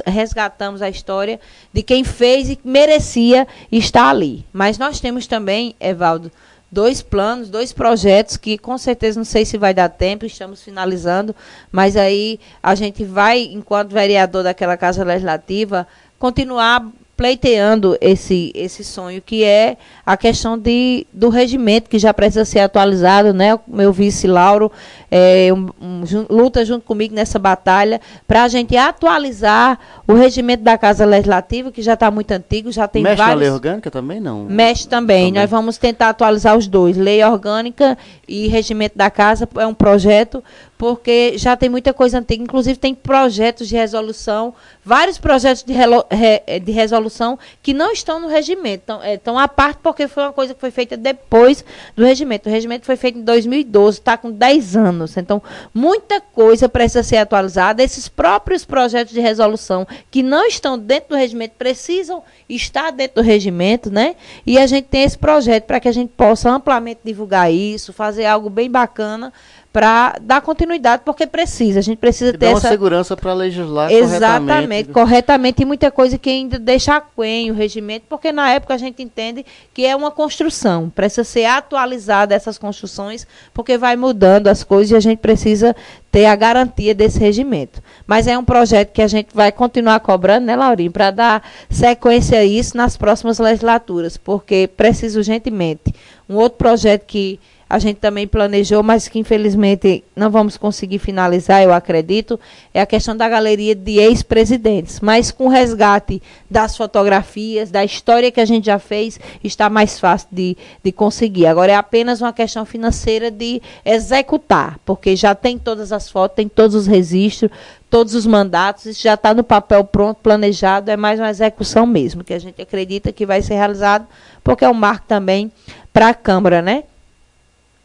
[0.07, 1.38] resgatamos a história
[1.72, 4.46] de quem fez e merecia estar ali.
[4.53, 6.33] Mas nós temos também, Evaldo,
[6.70, 11.37] dois planos, dois projetos que com certeza não sei se vai dar tempo, estamos finalizando,
[11.70, 15.87] mas aí a gente vai, enquanto vereador daquela Casa Legislativa,
[16.18, 16.87] continuar
[17.23, 22.59] pleiteando esse, esse sonho, que é a questão de, do regimento, que já precisa ser
[22.59, 23.55] atualizado, né?
[23.55, 24.73] O meu vice Lauro
[25.14, 30.79] é, um, um, luta junto comigo nessa batalha para a gente atualizar o regimento da
[30.79, 33.35] Casa Legislativa, que já está muito antigo, já tem Mexe vários...
[33.35, 34.46] na lei orgânica também, não?
[34.46, 35.27] Mexe também.
[35.27, 35.42] também.
[35.42, 40.42] Nós vamos tentar atualizar os dois, lei orgânica e regimento da Casa, é um projeto
[40.83, 44.53] porque já tem muita coisa antiga, inclusive tem projetos de resolução,
[44.85, 49.46] vários projetos de, re, de resolução que não estão no regimento, estão, é, estão à
[49.46, 52.48] parte porque foi uma coisa que foi feita depois do regimento.
[52.48, 57.17] O regimento foi feito em 2012, está com 10 anos, então muita coisa precisa ser
[57.17, 57.83] atualizada.
[57.83, 63.27] Esses próprios projetos de resolução que não estão dentro do regimento precisam estar dentro do
[63.27, 64.17] regimento, né?
[64.47, 68.27] E a gente tem esse projeto para que a gente possa amplamente divulgar isso, fazer
[68.27, 69.33] algo bem bacana
[69.73, 71.79] para dar continuidade, porque precisa.
[71.79, 74.89] A gente precisa e ter essa segurança para legislar Exatamente, corretamente.
[74.91, 75.63] corretamente.
[75.63, 79.47] E muita coisa que ainda deixa aquém o regimento, porque na época a gente entende
[79.73, 80.91] que é uma construção.
[80.91, 85.75] Precisa ser atualizada essas construções, porque vai mudando as coisas e a gente precisa
[86.11, 87.83] ter a garantia desse regimento.
[88.07, 92.39] Mas é um projeto que a gente vai continuar cobrando, né, Laurinho, para dar sequência
[92.39, 95.95] a isso nas próximas legislaturas, porque precisa urgentemente.
[96.29, 97.41] Um outro projeto que
[97.73, 102.39] a gente também planejou, mas que infelizmente não vamos conseguir finalizar, eu acredito,
[102.75, 105.01] é a questão da galeria de ex-presidentes.
[105.01, 110.29] Mas com resgate das fotografias, da história que a gente já fez, está mais fácil
[110.31, 110.55] de,
[110.85, 111.47] de conseguir.
[111.47, 116.51] Agora é apenas uma questão financeira de executar, porque já tem todas as fotos, tem
[116.51, 117.51] todos os registros,
[117.89, 122.23] todos os mandatos, isso já está no papel pronto, planejado, é mais uma execução mesmo,
[122.23, 124.07] que a gente acredita que vai ser realizado,
[124.45, 125.51] porque é um marco também
[125.91, 126.85] para a Câmara, né,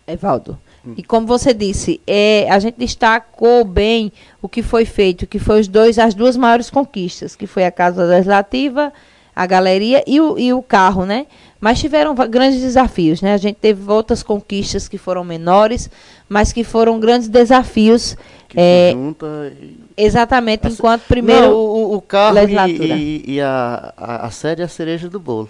[0.07, 0.57] Evaldo?
[0.95, 5.59] E como você disse, é, a gente destacou bem o que foi feito, que foi
[5.59, 8.93] os dois, as duas maiores conquistas, que foi a Casa Legislativa,
[9.35, 11.27] a galeria e o, e o carro, né?
[11.59, 13.33] Mas tiveram grandes desafios, né?
[13.33, 15.89] A gente teve outras conquistas que foram menores,
[16.29, 18.15] mas que foram grandes desafios.
[18.47, 19.86] Que é, junta e...
[19.97, 21.47] Exatamente, enquanto primeiro.
[21.47, 25.19] Não, o, o carro e, e, e, a, a, a sede é a cereja do
[25.19, 25.49] bolo.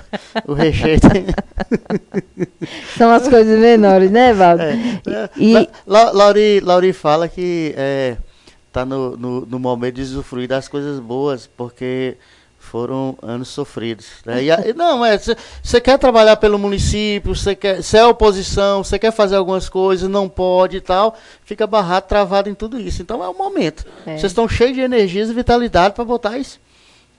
[0.46, 1.24] o recheio tem...
[2.94, 4.64] São as coisas menores, né, Valdo?
[4.64, 8.18] É, é, e, La, Lauri, Lauri fala que é,
[8.70, 12.18] tá no, no, no momento de usufruir das coisas boas, porque
[12.66, 14.06] foram anos sofridos.
[14.24, 14.44] Né?
[14.44, 15.18] E, não, é,
[15.62, 20.28] você quer trabalhar pelo município, você quer, é oposição, você quer fazer algumas coisas, não
[20.28, 23.00] pode e tal, fica barrado, travado em tudo isso.
[23.02, 23.84] Então é o momento.
[24.04, 24.26] Vocês é.
[24.26, 26.60] estão cheios de energias e vitalidade para botar isso.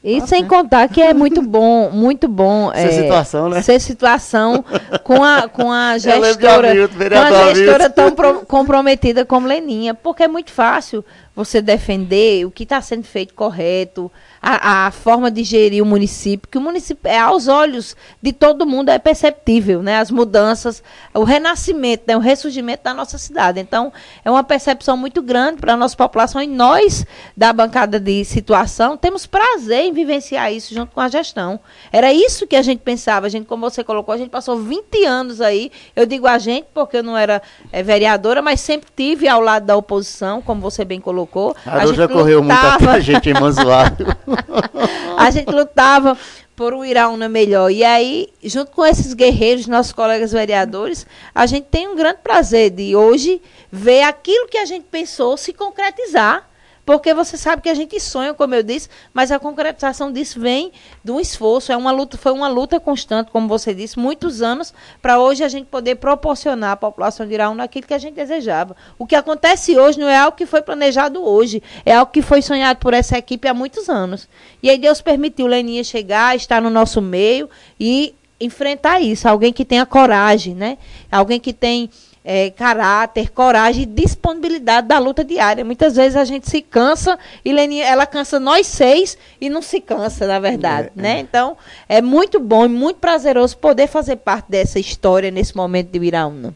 [0.04, 3.62] E ah, sem contar que é muito bom, muito bom ser é, situação, né?
[3.62, 4.64] Ser situação
[5.04, 10.28] com a, com a gestora, com a gestora tão pro, comprometida como Leninha, porque é
[10.28, 11.04] muito fácil
[11.38, 16.50] você defender o que está sendo feito correto, a, a, forma de gerir o município,
[16.50, 20.00] que o município é aos olhos de todo mundo é perceptível, né?
[20.00, 20.82] As mudanças,
[21.14, 22.18] o renascimento, né?
[22.18, 23.60] o ressurgimento da nossa cidade.
[23.60, 23.94] Então,
[24.26, 28.98] é uma percepção muito grande para a nossa população e nós da bancada de situação
[28.98, 31.60] temos prazer em vivenciar isso junto com a gestão.
[31.92, 35.06] Era isso que a gente pensava, a gente, como você colocou, a gente passou 20
[35.06, 35.72] anos aí.
[35.96, 39.68] Eu digo a gente porque eu não era é, vereadora, mas sempre tive ao lado
[39.68, 41.27] da oposição, como você bem colocou.
[41.66, 42.70] A, a gente já correu lutava...
[42.72, 43.34] muito a gente em
[45.18, 46.18] a gente lutava
[46.56, 47.72] por um Iraúna melhor.
[47.72, 52.72] E aí, junto com esses guerreiros, nossos colegas vereadores, a gente tem um grande prazer
[52.72, 53.40] de hoje
[53.72, 56.50] ver aquilo que a gente pensou se concretizar
[56.88, 60.72] porque você sabe que a gente sonha, como eu disse, mas a concretização disso vem
[61.04, 64.74] de um esforço, é uma luta, foi uma luta constante, como você disse, muitos anos,
[65.02, 68.74] para hoje a gente poder proporcionar à população de Iraúna aquilo que a gente desejava.
[68.98, 72.42] O que acontece hoje não é algo que foi planejado hoje, é algo que foi
[72.42, 74.30] sonhado por essa equipe há muitos anos.
[74.64, 79.66] E aí Deus permitiu Leninha chegar, estar no nosso meio e enfrentar isso, alguém que
[79.66, 80.78] tenha coragem, né?
[81.12, 81.90] Alguém que tem
[82.30, 85.64] é, caráter, coragem e disponibilidade da luta diária.
[85.64, 89.80] Muitas vezes a gente se cansa e Leni, ela cansa nós seis e não se
[89.80, 90.92] cansa, na verdade.
[90.98, 91.16] É, né?
[91.16, 91.20] É.
[91.22, 91.56] Então,
[91.88, 96.54] é muito bom e muito prazeroso poder fazer parte dessa história nesse momento de Iraúna.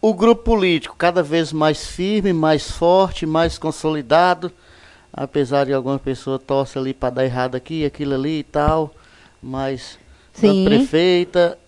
[0.00, 4.52] O grupo político cada vez mais firme, mais forte, mais consolidado,
[5.12, 8.94] apesar de alguma pessoa torce ali para dar errado aqui, aquilo ali e tal,
[9.42, 9.98] mas
[10.32, 10.64] Sim.
[10.64, 11.58] a prefeita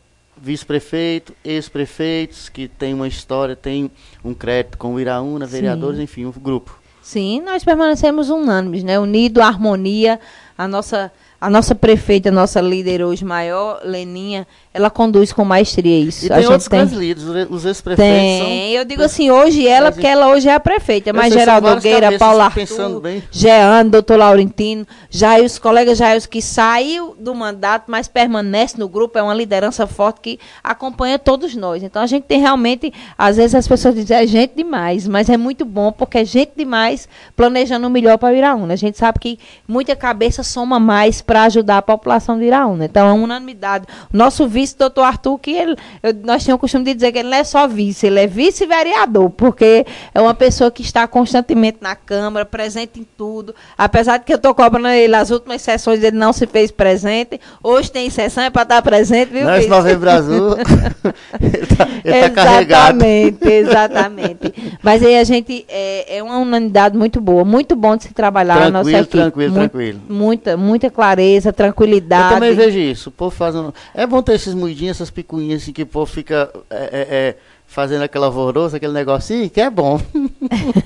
[0.40, 3.90] vice-prefeito, ex-prefeitos que tem uma história, tem
[4.24, 6.04] um crédito com o Iraúna, vereadores, Sim.
[6.04, 6.78] enfim, um grupo.
[7.02, 8.98] Sim, nós permanecemos unânimes, né?
[8.98, 10.20] Unido, harmonia,
[10.56, 15.98] a nossa a nossa prefeita, a nossa líder hoje maior, Leninha, ela conduz com maestria
[15.98, 16.26] isso.
[16.26, 16.84] E tem a outros tem...
[16.84, 21.12] líderes, os ex-prefeitos Tem, eu digo assim, hoje ela, porque ela hoje é a prefeita,
[21.12, 27.34] mas Geraldo Nogueira, Paulo Arthur, Jean, doutor Laurentino, Jair, os colegas Jair que saiu do
[27.34, 31.82] mandato, mas permanece no grupo, é uma liderança forte que acompanha todos nós.
[31.82, 35.38] Então a gente tem realmente, às vezes as pessoas dizem, é gente demais, mas é
[35.38, 38.74] muito bom, porque é gente demais planejando o melhor para o Iraúna.
[38.74, 42.86] A gente sabe que muita cabeça soma mais para ajudar a população de Iraúna.
[42.86, 43.86] Então, é uma unanimidade.
[44.12, 47.28] Nosso vice, doutor Arthur, que ele, eu, nós tínhamos o costume de dizer que ele
[47.28, 51.94] não é só vice, ele é vice-vereador, porque é uma pessoa que está constantemente na
[51.94, 53.54] Câmara, presente em tudo.
[53.78, 57.40] Apesar de que eu estou cobrando ele, as últimas sessões ele não se fez presente.
[57.62, 59.44] Hoje tem sessão, é para estar presente, viu?
[59.44, 60.56] Nós, Novembro Azul,
[61.38, 64.52] ele está tá exatamente, exatamente.
[64.82, 68.54] Mas aí a gente, é, é uma unanimidade muito boa, muito bom de se trabalhar
[68.54, 69.10] tranquilo, nossa equipe.
[69.10, 70.00] Tranquilo, muito, tranquilo.
[70.08, 72.34] Muita, muita clareza clareza, tranquilidade.
[72.34, 73.08] Eu também vejo isso.
[73.10, 73.74] O povo fazendo.
[73.94, 77.36] É bom ter esses moidinhos, essas picuinhas assim que o povo fica é, é, é,
[77.66, 80.00] fazendo aquela alvoroço, aquele negocinho, que é bom.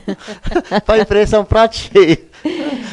[0.85, 2.19] Para imprensa é um prato cheio.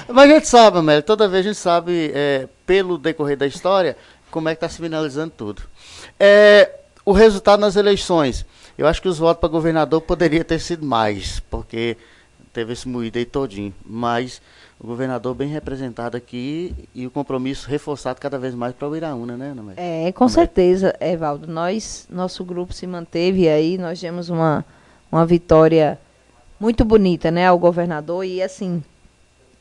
[0.08, 3.98] Mas a gente sabe, Amélia, toda vez a gente sabe, é, pelo decorrer da história,
[4.30, 5.64] como é que está se finalizando tudo.
[6.20, 6.70] É,
[7.04, 8.46] o resultado nas eleições.
[8.78, 11.98] Eu acho que os votos para governador poderia ter sido mais, porque
[12.54, 13.74] teve esse moído aí todinho.
[13.86, 14.42] Mas
[14.84, 19.38] o governador bem representado aqui e o compromisso reforçado cada vez mais para o Iraúna,
[19.38, 21.48] né, Ana É, com certeza, Evaldo.
[21.48, 24.66] Nós, nosso grupo se manteve aí, nós tivemos uma,
[25.12, 26.00] uma vitória
[26.60, 28.84] muito bonita, né, ao governador e assim,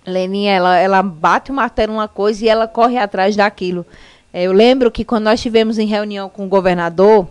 [0.06, 3.84] Leninha, ela, ela bate o martelo uma coisa e ela corre atrás daquilo.
[4.32, 7.28] É, eu lembro que quando nós estivemos em reunião com o governador,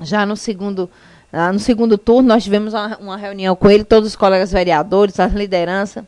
[0.00, 0.90] já no segundo
[1.52, 5.32] no segundo turno, nós tivemos uma, uma reunião com ele, todos os colegas vereadores, as
[5.32, 6.04] lideranças,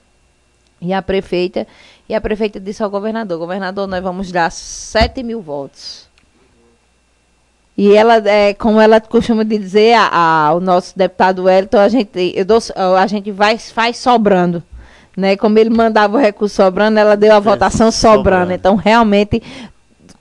[0.81, 1.67] e a prefeita.
[2.09, 6.07] E a prefeita disse ao governador: Governador, nós vamos dar 7 mil votos.
[7.77, 12.33] E ela, é, como ela costuma dizer, a, a, o nosso deputado Wellington, a gente,
[12.35, 12.59] eu dou,
[12.99, 14.63] a gente vai, faz sobrando.
[15.15, 15.37] Né?
[15.37, 18.19] Como ele mandava o recurso sobrando, ela deu a é, votação sobrando.
[18.19, 18.53] sobrando.
[18.53, 19.43] Então, realmente,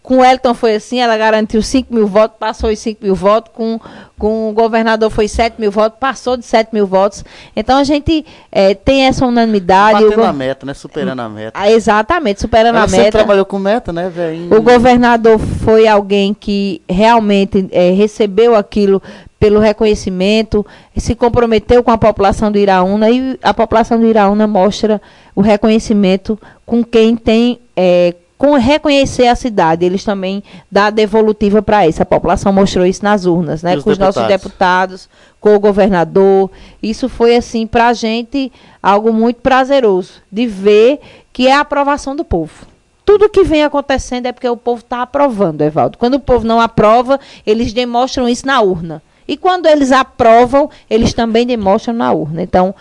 [0.05, 3.51] com o Elton foi assim, ela garantiu 5 mil votos, passou os 5 mil votos.
[3.53, 3.79] Com,
[4.19, 7.25] com o governador foi 7 mil votos, passou de 7 mil votos.
[7.55, 10.03] Então a gente é, tem essa unanimidade.
[10.03, 10.75] Batendo a meta, né?
[10.75, 11.59] Superando a meta.
[11.59, 13.03] Ah, exatamente, superando ela a meta.
[13.03, 14.55] Você trabalhou com meta, né, velho?
[14.55, 19.01] O governador foi alguém que realmente é, recebeu aquilo
[19.39, 20.63] pelo reconhecimento,
[20.95, 25.01] se comprometeu com a população do Iraúna e a população do Iraúna mostra
[25.35, 31.61] o reconhecimento com quem tem é, com reconhecer a cidade, eles também dão a devolutiva
[31.61, 32.01] para isso.
[32.01, 33.79] A população mostrou isso nas urnas, né?
[33.79, 36.51] com os nossos deputados, com o governador.
[36.83, 38.51] Isso foi, assim, para a gente
[38.83, 40.99] algo muito prazeroso de ver
[41.31, 42.67] que é a aprovação do povo.
[43.05, 45.97] Tudo que vem acontecendo é porque o povo está aprovando, Evaldo.
[45.97, 49.01] Quando o povo não aprova, eles demonstram isso na urna.
[49.27, 52.43] E quando eles aprovam, eles também demonstram na urna.
[52.43, 52.75] Então,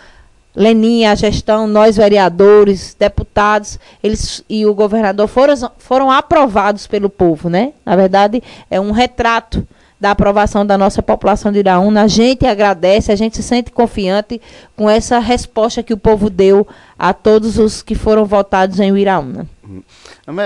[0.54, 7.48] Leninha, a gestão, nós vereadores, deputados, eles e o governador foram, foram aprovados pelo povo,
[7.48, 7.72] né?
[7.84, 9.66] Na verdade, é um retrato
[10.04, 12.02] da aprovação da nossa população de Iraúna.
[12.02, 14.40] A gente agradece, a gente se sente confiante
[14.76, 16.66] com essa resposta que o povo deu
[16.98, 19.48] a todos os que foram votados em Iraúna.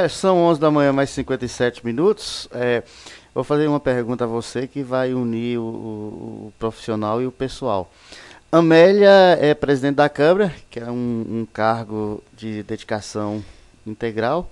[0.09, 2.49] São 11 da manhã, mais 57 minutos.
[2.53, 2.83] É,
[3.35, 7.91] vou fazer uma pergunta a você que vai unir o, o profissional e o pessoal.
[8.51, 13.45] Amélia é presidente da Câmara, que é um, um cargo de dedicação
[13.87, 14.51] integral,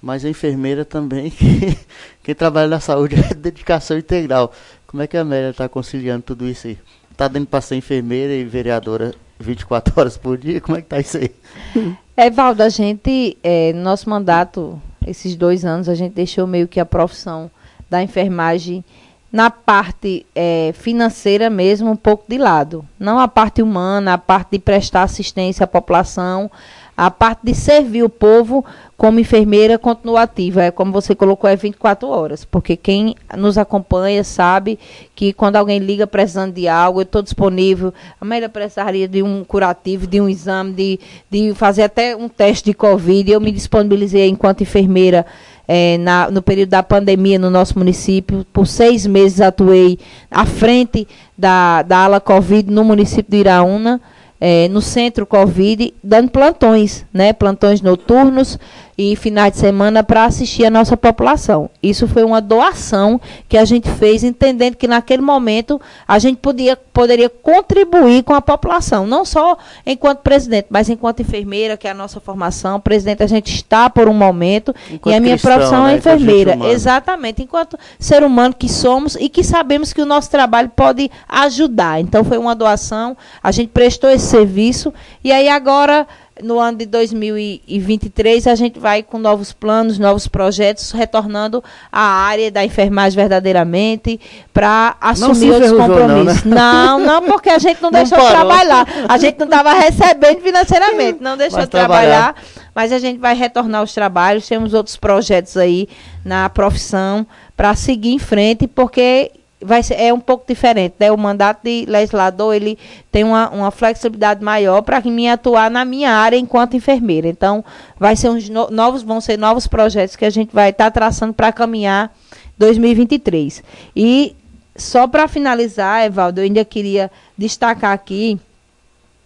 [0.00, 1.78] mas a enfermeira também, que,
[2.22, 4.52] quem trabalha na saúde é dedicação integral.
[4.86, 6.78] Como é que a Amélia está conciliando tudo isso aí?
[7.10, 10.60] Está dando para ser enfermeira e vereadora 24 horas por dia?
[10.60, 11.34] Como é que está isso aí?
[12.16, 16.68] É, Valdo, a gente, é, no nosso mandato, esses dois anos, a gente deixou meio
[16.68, 17.50] que a profissão
[17.88, 18.84] da enfermagem
[19.32, 22.84] na parte é, financeira mesmo um pouco de lado.
[22.98, 26.50] Não a parte humana, a parte de prestar assistência à população,
[26.96, 28.62] a parte de servir o povo
[28.94, 30.64] como enfermeira continua ativa.
[30.64, 32.44] É como você colocou, é 24 horas.
[32.44, 34.78] Porque quem nos acompanha sabe
[35.14, 37.94] que quando alguém liga precisando de algo, eu estou disponível.
[38.20, 42.66] A Amélia precisaria de um curativo, de um exame, de, de fazer até um teste
[42.66, 43.30] de Covid.
[43.30, 45.24] Eu me disponibilizei enquanto enfermeira
[45.72, 48.44] é, na, no período da pandemia no nosso município.
[48.52, 51.06] Por seis meses atuei à frente
[51.38, 54.00] da, da ala Covid no município de Iraúna,
[54.40, 57.32] é, no centro Covid, dando plantões, né?
[57.32, 58.58] Plantões noturnos
[59.00, 61.70] e finais de semana para assistir a nossa população.
[61.82, 66.76] Isso foi uma doação que a gente fez, entendendo que naquele momento a gente podia,
[66.76, 71.94] poderia contribuir com a população, não só enquanto presidente, mas enquanto enfermeira, que é a
[71.94, 72.78] nossa formação.
[72.78, 75.96] Presidente, a gente está por um momento enquanto e a minha cristão, profissão é né?
[75.96, 76.58] enfermeira.
[76.70, 82.02] Exatamente, enquanto ser humano que somos e que sabemos que o nosso trabalho pode ajudar.
[82.02, 84.92] Então foi uma doação, a gente prestou esse serviço
[85.24, 86.06] e aí agora
[86.42, 92.50] no ano de 2023 a gente vai com novos planos, novos projetos, retornando à área
[92.50, 94.20] da enfermagem verdadeiramente
[94.52, 96.44] para assumir outros compromissos.
[96.44, 97.06] Não, né?
[97.06, 98.26] não, não, porque a gente não, não deixou parou.
[98.26, 98.86] de trabalhar.
[99.08, 102.34] A gente não estava recebendo financeiramente, não deixou mas de trabalhar.
[102.74, 105.88] Mas a gente vai retornar aos trabalhos, temos outros projetos aí
[106.24, 107.26] na profissão
[107.56, 111.12] para seguir em frente, porque vai ser, é um pouco diferente, né?
[111.12, 112.78] O mandato de legislador, ele
[113.12, 117.28] tem uma, uma flexibilidade maior para mim atuar na minha área enquanto enfermeira.
[117.28, 117.64] Então,
[117.98, 120.90] vai ser uns no, novos, vão ser novos projetos que a gente vai estar tá
[120.90, 122.12] traçando para caminhar
[122.58, 123.62] 2023.
[123.94, 124.34] E
[124.76, 128.40] só para finalizar, Evaldo, eu ainda queria destacar aqui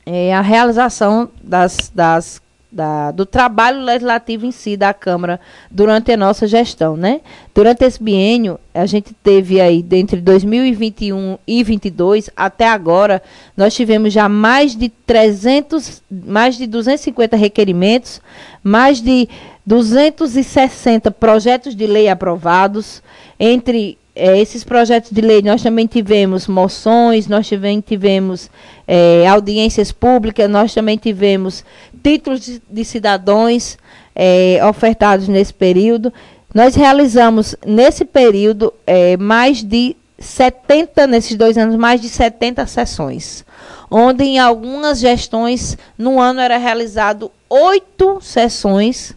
[0.04, 2.42] é, a realização das, das
[2.74, 7.20] da, do trabalho legislativo em si da Câmara durante a nossa gestão, né?
[7.54, 13.22] Durante esse biênio, a gente teve aí, entre 2021 e 2022, até agora,
[13.56, 18.20] nós tivemos já mais de 300, mais de 250 requerimentos,
[18.62, 19.28] mais de
[19.64, 23.02] 260 projetos de lei aprovados,
[23.38, 28.48] entre é, esses projetos de lei, nós também tivemos moções, nós também tivemos
[28.86, 31.64] é, audiências públicas, nós também tivemos
[32.02, 33.76] títulos de, de cidadãos
[34.14, 36.12] é, ofertados nesse período.
[36.54, 43.44] Nós realizamos, nesse período, é, mais de 70, nesses dois anos, mais de 70 sessões,
[43.90, 49.12] onde em algumas gestões, no ano era realizado oito sessões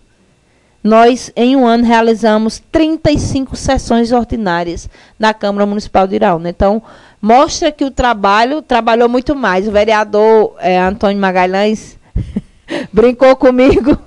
[0.87, 6.49] nós, em um ano, realizamos 35 sessões ordinárias na Câmara Municipal de Iraúna.
[6.49, 6.81] Então,
[7.21, 9.67] mostra que o trabalho trabalhou muito mais.
[9.67, 11.99] O vereador é, Antônio Magalhães
[12.91, 13.97] brincou comigo,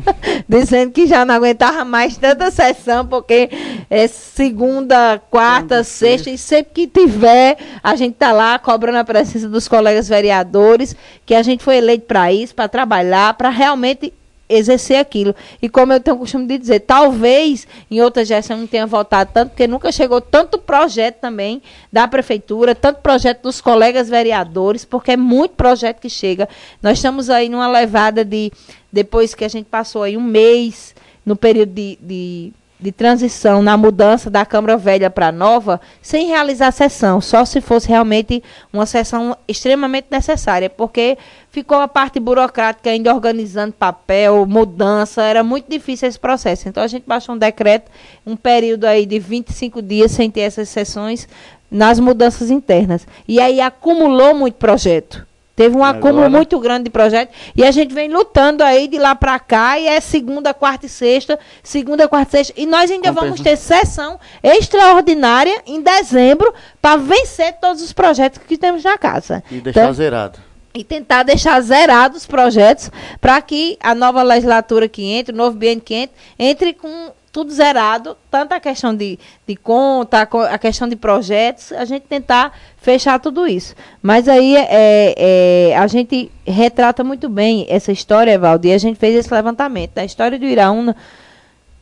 [0.48, 3.50] dizendo que já não aguentava mais tanta sessão, porque
[3.90, 9.46] é segunda, quarta, sexta, e sempre que tiver, a gente está lá cobrando a presença
[9.46, 14.14] dos colegas vereadores, que a gente foi eleito para isso, para trabalhar, para realmente
[14.50, 15.34] exercer aquilo.
[15.62, 19.30] E como eu tenho o costume de dizer, talvez em outra gestão não tenha votado
[19.32, 25.12] tanto, porque nunca chegou tanto projeto também da prefeitura, tanto projeto dos colegas vereadores, porque
[25.12, 26.48] é muito projeto que chega.
[26.82, 28.52] Nós estamos aí numa levada de,
[28.92, 30.94] depois que a gente passou aí um mês
[31.24, 36.28] no período de, de de transição na mudança da Câmara Velha para a nova, sem
[36.28, 41.18] realizar sessão, só se fosse realmente uma sessão extremamente necessária, porque
[41.50, 46.68] ficou a parte burocrática ainda organizando papel, mudança, era muito difícil esse processo.
[46.68, 47.90] Então a gente baixou um decreto,
[48.26, 51.28] um período aí de 25 dias sem ter essas sessões
[51.70, 53.06] nas mudanças internas.
[53.28, 55.29] E aí acumulou muito projeto.
[55.60, 59.14] Teve um acúmulo muito grande de projetos e a gente vem lutando aí de lá
[59.14, 59.78] para cá.
[59.78, 62.54] E é segunda, quarta e sexta, segunda, quarta e sexta.
[62.56, 66.50] E nós ainda vamos ter sessão extraordinária em dezembro
[66.80, 69.44] para vencer todos os projetos que temos na casa.
[69.50, 70.38] E deixar então, zerado.
[70.72, 72.90] e tentar deixar zerados os projetos
[73.20, 77.52] para que a nova legislatura que entre, o novo biênio que entre, entre com tudo
[77.52, 83.20] zerado, tanto a questão de, de conta, a questão de projetos, a gente tentar fechar
[83.20, 83.74] tudo isso.
[84.02, 88.98] Mas aí é, é, a gente retrata muito bem essa história, Evaldo, e a gente
[88.98, 89.98] fez esse levantamento.
[89.98, 90.96] A história do Iraúna,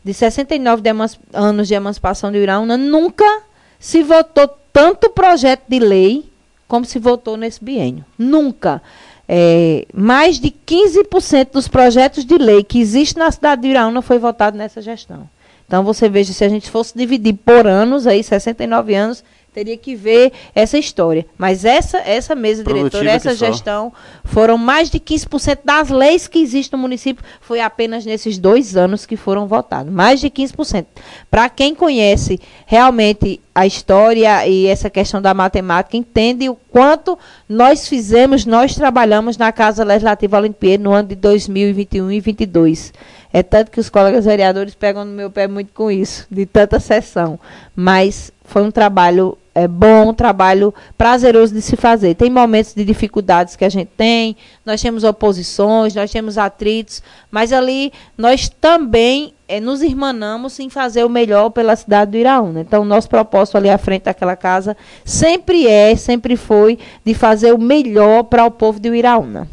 [0.04, 0.90] de 69 de
[1.32, 3.42] anos de emancipação do Iraúna, nunca
[3.78, 6.30] se votou tanto projeto de lei
[6.66, 8.04] como se votou nesse biênio.
[8.18, 8.82] Nunca.
[9.26, 14.18] É, mais de 15% dos projetos de lei que existem na cidade de Iraúna foi
[14.18, 15.28] votado nessa gestão.
[15.68, 19.94] Então você veja, se a gente fosse dividir por anos, aí 69 anos, teria que
[19.94, 21.26] ver essa história.
[21.36, 23.92] Mas essa, essa mesa diretora, essa gestão,
[24.24, 29.04] foram mais de 15% das leis que existem no município, foi apenas nesses dois anos
[29.04, 29.92] que foram votados.
[29.92, 30.86] Mais de 15%.
[31.30, 37.88] Para quem conhece realmente a história e essa questão da matemática, entende o quanto nós
[37.88, 42.92] fizemos, nós trabalhamos na Casa Legislativa Olimpiada no ano de 2021 e 2022.
[43.32, 46.80] É tanto que os colegas vereadores pegam no meu pé muito com isso, de tanta
[46.80, 47.38] sessão.
[47.76, 52.14] Mas foi um trabalho é, bom, um trabalho prazeroso de se fazer.
[52.14, 57.52] Tem momentos de dificuldades que a gente tem, nós temos oposições, nós temos atritos, mas
[57.52, 62.60] ali nós também é, nos irmanamos em fazer o melhor pela cidade do Iraúna.
[62.60, 67.58] Então, nosso propósito ali à frente daquela casa sempre é, sempre foi, de fazer o
[67.58, 69.48] melhor para o povo de Iraúna.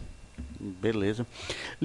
[0.60, 1.26] Beleza.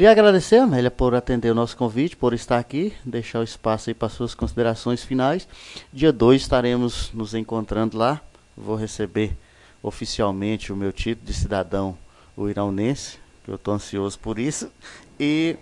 [0.01, 3.94] Lhe agradecer, Amélia, por atender o nosso convite, por estar aqui, deixar o espaço aí
[3.94, 5.46] para suas considerações finais.
[5.92, 8.18] Dia 2 estaremos nos encontrando lá.
[8.57, 9.36] Vou receber
[9.82, 11.98] oficialmente o meu título de cidadão
[12.34, 14.72] o iraunense, que eu estou ansioso por isso.
[15.20, 15.59] E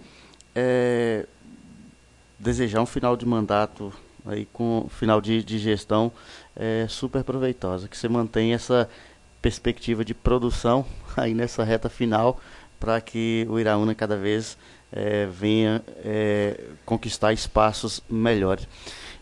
[0.55, 1.27] é,
[2.39, 3.93] desejar um final de mandato
[4.25, 6.13] aí com final de, de gestão
[6.55, 8.89] é, super proveitosa, que você mantenha essa
[9.43, 10.87] perspectiva de produção
[11.17, 12.41] aí nessa reta final
[12.79, 14.57] para que o Iraúna cada vez
[14.93, 18.67] é, venha é, conquistar espaços melhores.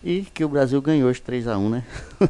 [0.04, 1.82] E que o Brasil ganhou hoje 3 a 1 né?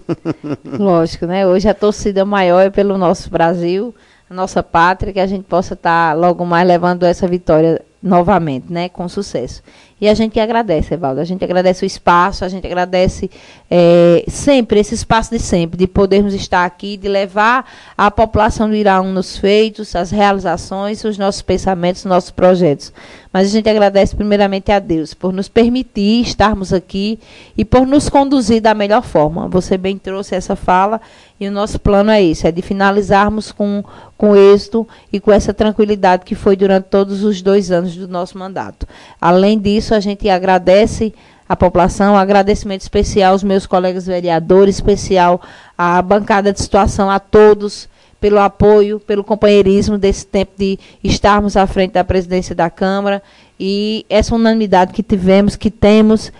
[0.64, 1.46] Lógico, né?
[1.46, 3.94] Hoje a torcida maior é pelo nosso Brasil,
[4.30, 8.72] a nossa pátria, que a gente possa estar tá logo mais levando essa vitória novamente,
[8.72, 8.88] né?
[8.88, 9.62] Com sucesso.
[9.98, 11.20] E a gente agradece, Evaldo.
[11.20, 13.30] A gente agradece o espaço, a gente agradece
[13.70, 18.74] é, sempre, esse espaço de sempre, de podermos estar aqui, de levar a população do
[18.74, 22.92] Iraú nos feitos, as realizações, os nossos pensamentos, os nossos projetos.
[23.32, 27.18] Mas a gente agradece primeiramente a Deus por nos permitir estarmos aqui
[27.56, 29.48] e por nos conduzir da melhor forma.
[29.48, 31.00] Você bem trouxe essa fala
[31.40, 33.82] e o nosso plano é esse, é de finalizarmos com,
[34.16, 38.38] com êxito e com essa tranquilidade que foi durante todos os dois anos do nosso
[38.38, 38.86] mandato.
[39.20, 41.12] Além disso, a gente agradece
[41.48, 45.40] a população, agradecimento especial aos meus colegas vereadores, especial
[45.78, 47.88] à bancada de situação, a todos
[48.20, 53.22] pelo apoio, pelo companheirismo desse tempo de estarmos à frente da presidência da Câmara
[53.60, 56.32] e essa unanimidade que tivemos, que temos,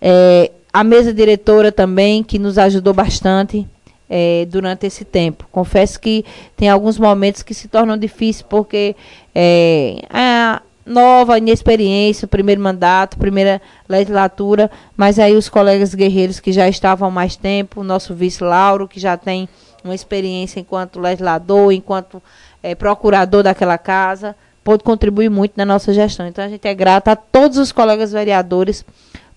[0.00, 3.66] é, a mesa diretora também, que nos ajudou bastante
[4.08, 5.46] é, durante esse tempo.
[5.50, 6.24] Confesso que
[6.56, 8.96] tem alguns momentos que se tornam difíceis, porque
[9.34, 16.68] é, a nova, inexperiência, primeiro mandato, primeira legislatura, mas aí os colegas guerreiros que já
[16.68, 19.48] estavam há mais tempo, o nosso vice Lauro, que já tem
[19.82, 22.22] uma experiência enquanto legislador, enquanto
[22.62, 26.26] é, procurador daquela casa, pôde contribuir muito na nossa gestão.
[26.26, 28.84] Então a gente é grata a todos os colegas vereadores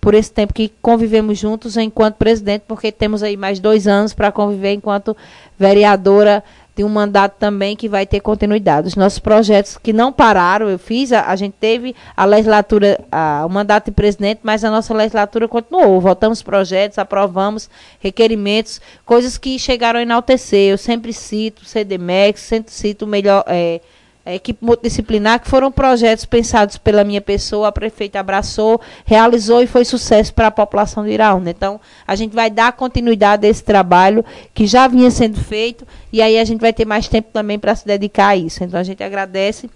[0.00, 4.32] por esse tempo que convivemos juntos enquanto presidente, porque temos aí mais dois anos para
[4.32, 5.16] conviver enquanto
[5.58, 6.42] vereadora
[6.78, 8.86] de um mandato também que vai ter continuidade.
[8.86, 13.42] Os nossos projetos que não pararam, eu fiz, a, a gente teve a legislatura, a,
[13.44, 16.00] o mandato de presidente, mas a nossa legislatura continuou.
[16.00, 17.68] Votamos projetos, aprovamos
[17.98, 20.70] requerimentos, coisas que chegaram a enaltecer.
[20.70, 23.42] Eu sempre cito o CDMEX, sempre cito o melhor.
[23.48, 23.80] É,
[24.28, 29.66] a equipe multidisciplinar, que foram projetos pensados pela minha pessoa, a prefeita abraçou, realizou e
[29.66, 31.48] foi sucesso para a população de Iraúna.
[31.48, 34.22] Então, a gente vai dar continuidade a esse trabalho
[34.52, 37.74] que já vinha sendo feito e aí a gente vai ter mais tempo também para
[37.74, 38.62] se dedicar a isso.
[38.62, 39.70] Então, a gente agradece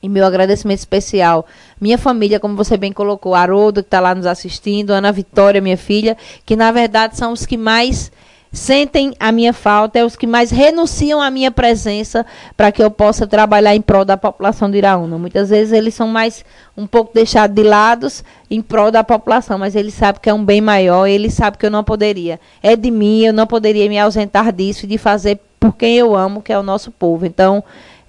[0.00, 1.44] e meu agradecimento especial.
[1.80, 5.76] Minha família, como você bem colocou, Haroldo, que está lá nos assistindo, Ana Vitória, minha
[5.76, 6.16] filha,
[6.46, 8.12] que na verdade são os que mais
[8.52, 12.90] sentem a minha falta, é os que mais renunciam à minha presença para que eu
[12.90, 15.16] possa trabalhar em prol da população de Iraúna.
[15.16, 16.44] Muitas vezes eles são mais
[16.76, 20.44] um pouco deixados de lados em prol da população, mas eles sabem que é um
[20.44, 22.38] bem maior, eles sabem que eu não poderia.
[22.62, 26.14] É de mim, eu não poderia me ausentar disso e de fazer por quem eu
[26.14, 27.24] amo, que é o nosso povo.
[27.24, 27.64] Então,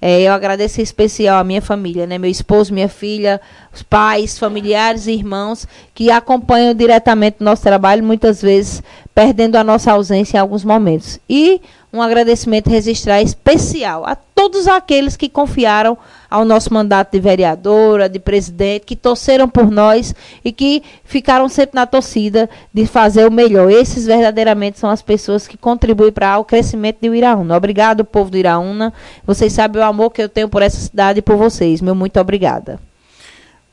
[0.06, 2.18] é, eu agradeço em especial a minha família, né?
[2.18, 3.40] Meu esposo, minha filha,
[3.74, 8.84] os pais, familiares e irmãos que acompanham diretamente o nosso trabalho, muitas vezes
[9.16, 11.22] perdendo a nossa ausência em alguns momentos.
[11.30, 11.62] E
[11.94, 15.96] um agradecimento registrar especial a todos aqueles que confiaram
[16.30, 21.76] ao nosso mandato de vereadora, de presidente, que torceram por nós e que ficaram sempre
[21.76, 23.70] na torcida de fazer o melhor.
[23.70, 27.56] Esses verdadeiramente são as pessoas que contribuem para o crescimento de Iraúna.
[27.56, 28.92] Obrigado, povo do Iraúna.
[29.26, 31.80] Vocês sabem o amor que eu tenho por essa cidade e por vocês.
[31.80, 32.80] Meu muito obrigada.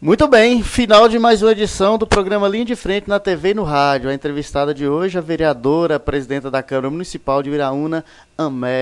[0.03, 3.55] Muito bem, final de mais uma edição do programa Linha de Frente na TV e
[3.55, 4.09] no rádio.
[4.09, 8.03] A entrevistada de hoje, a vereadora, a presidenta da Câmara Municipal de Viraúna,
[8.39, 8.79] Amé.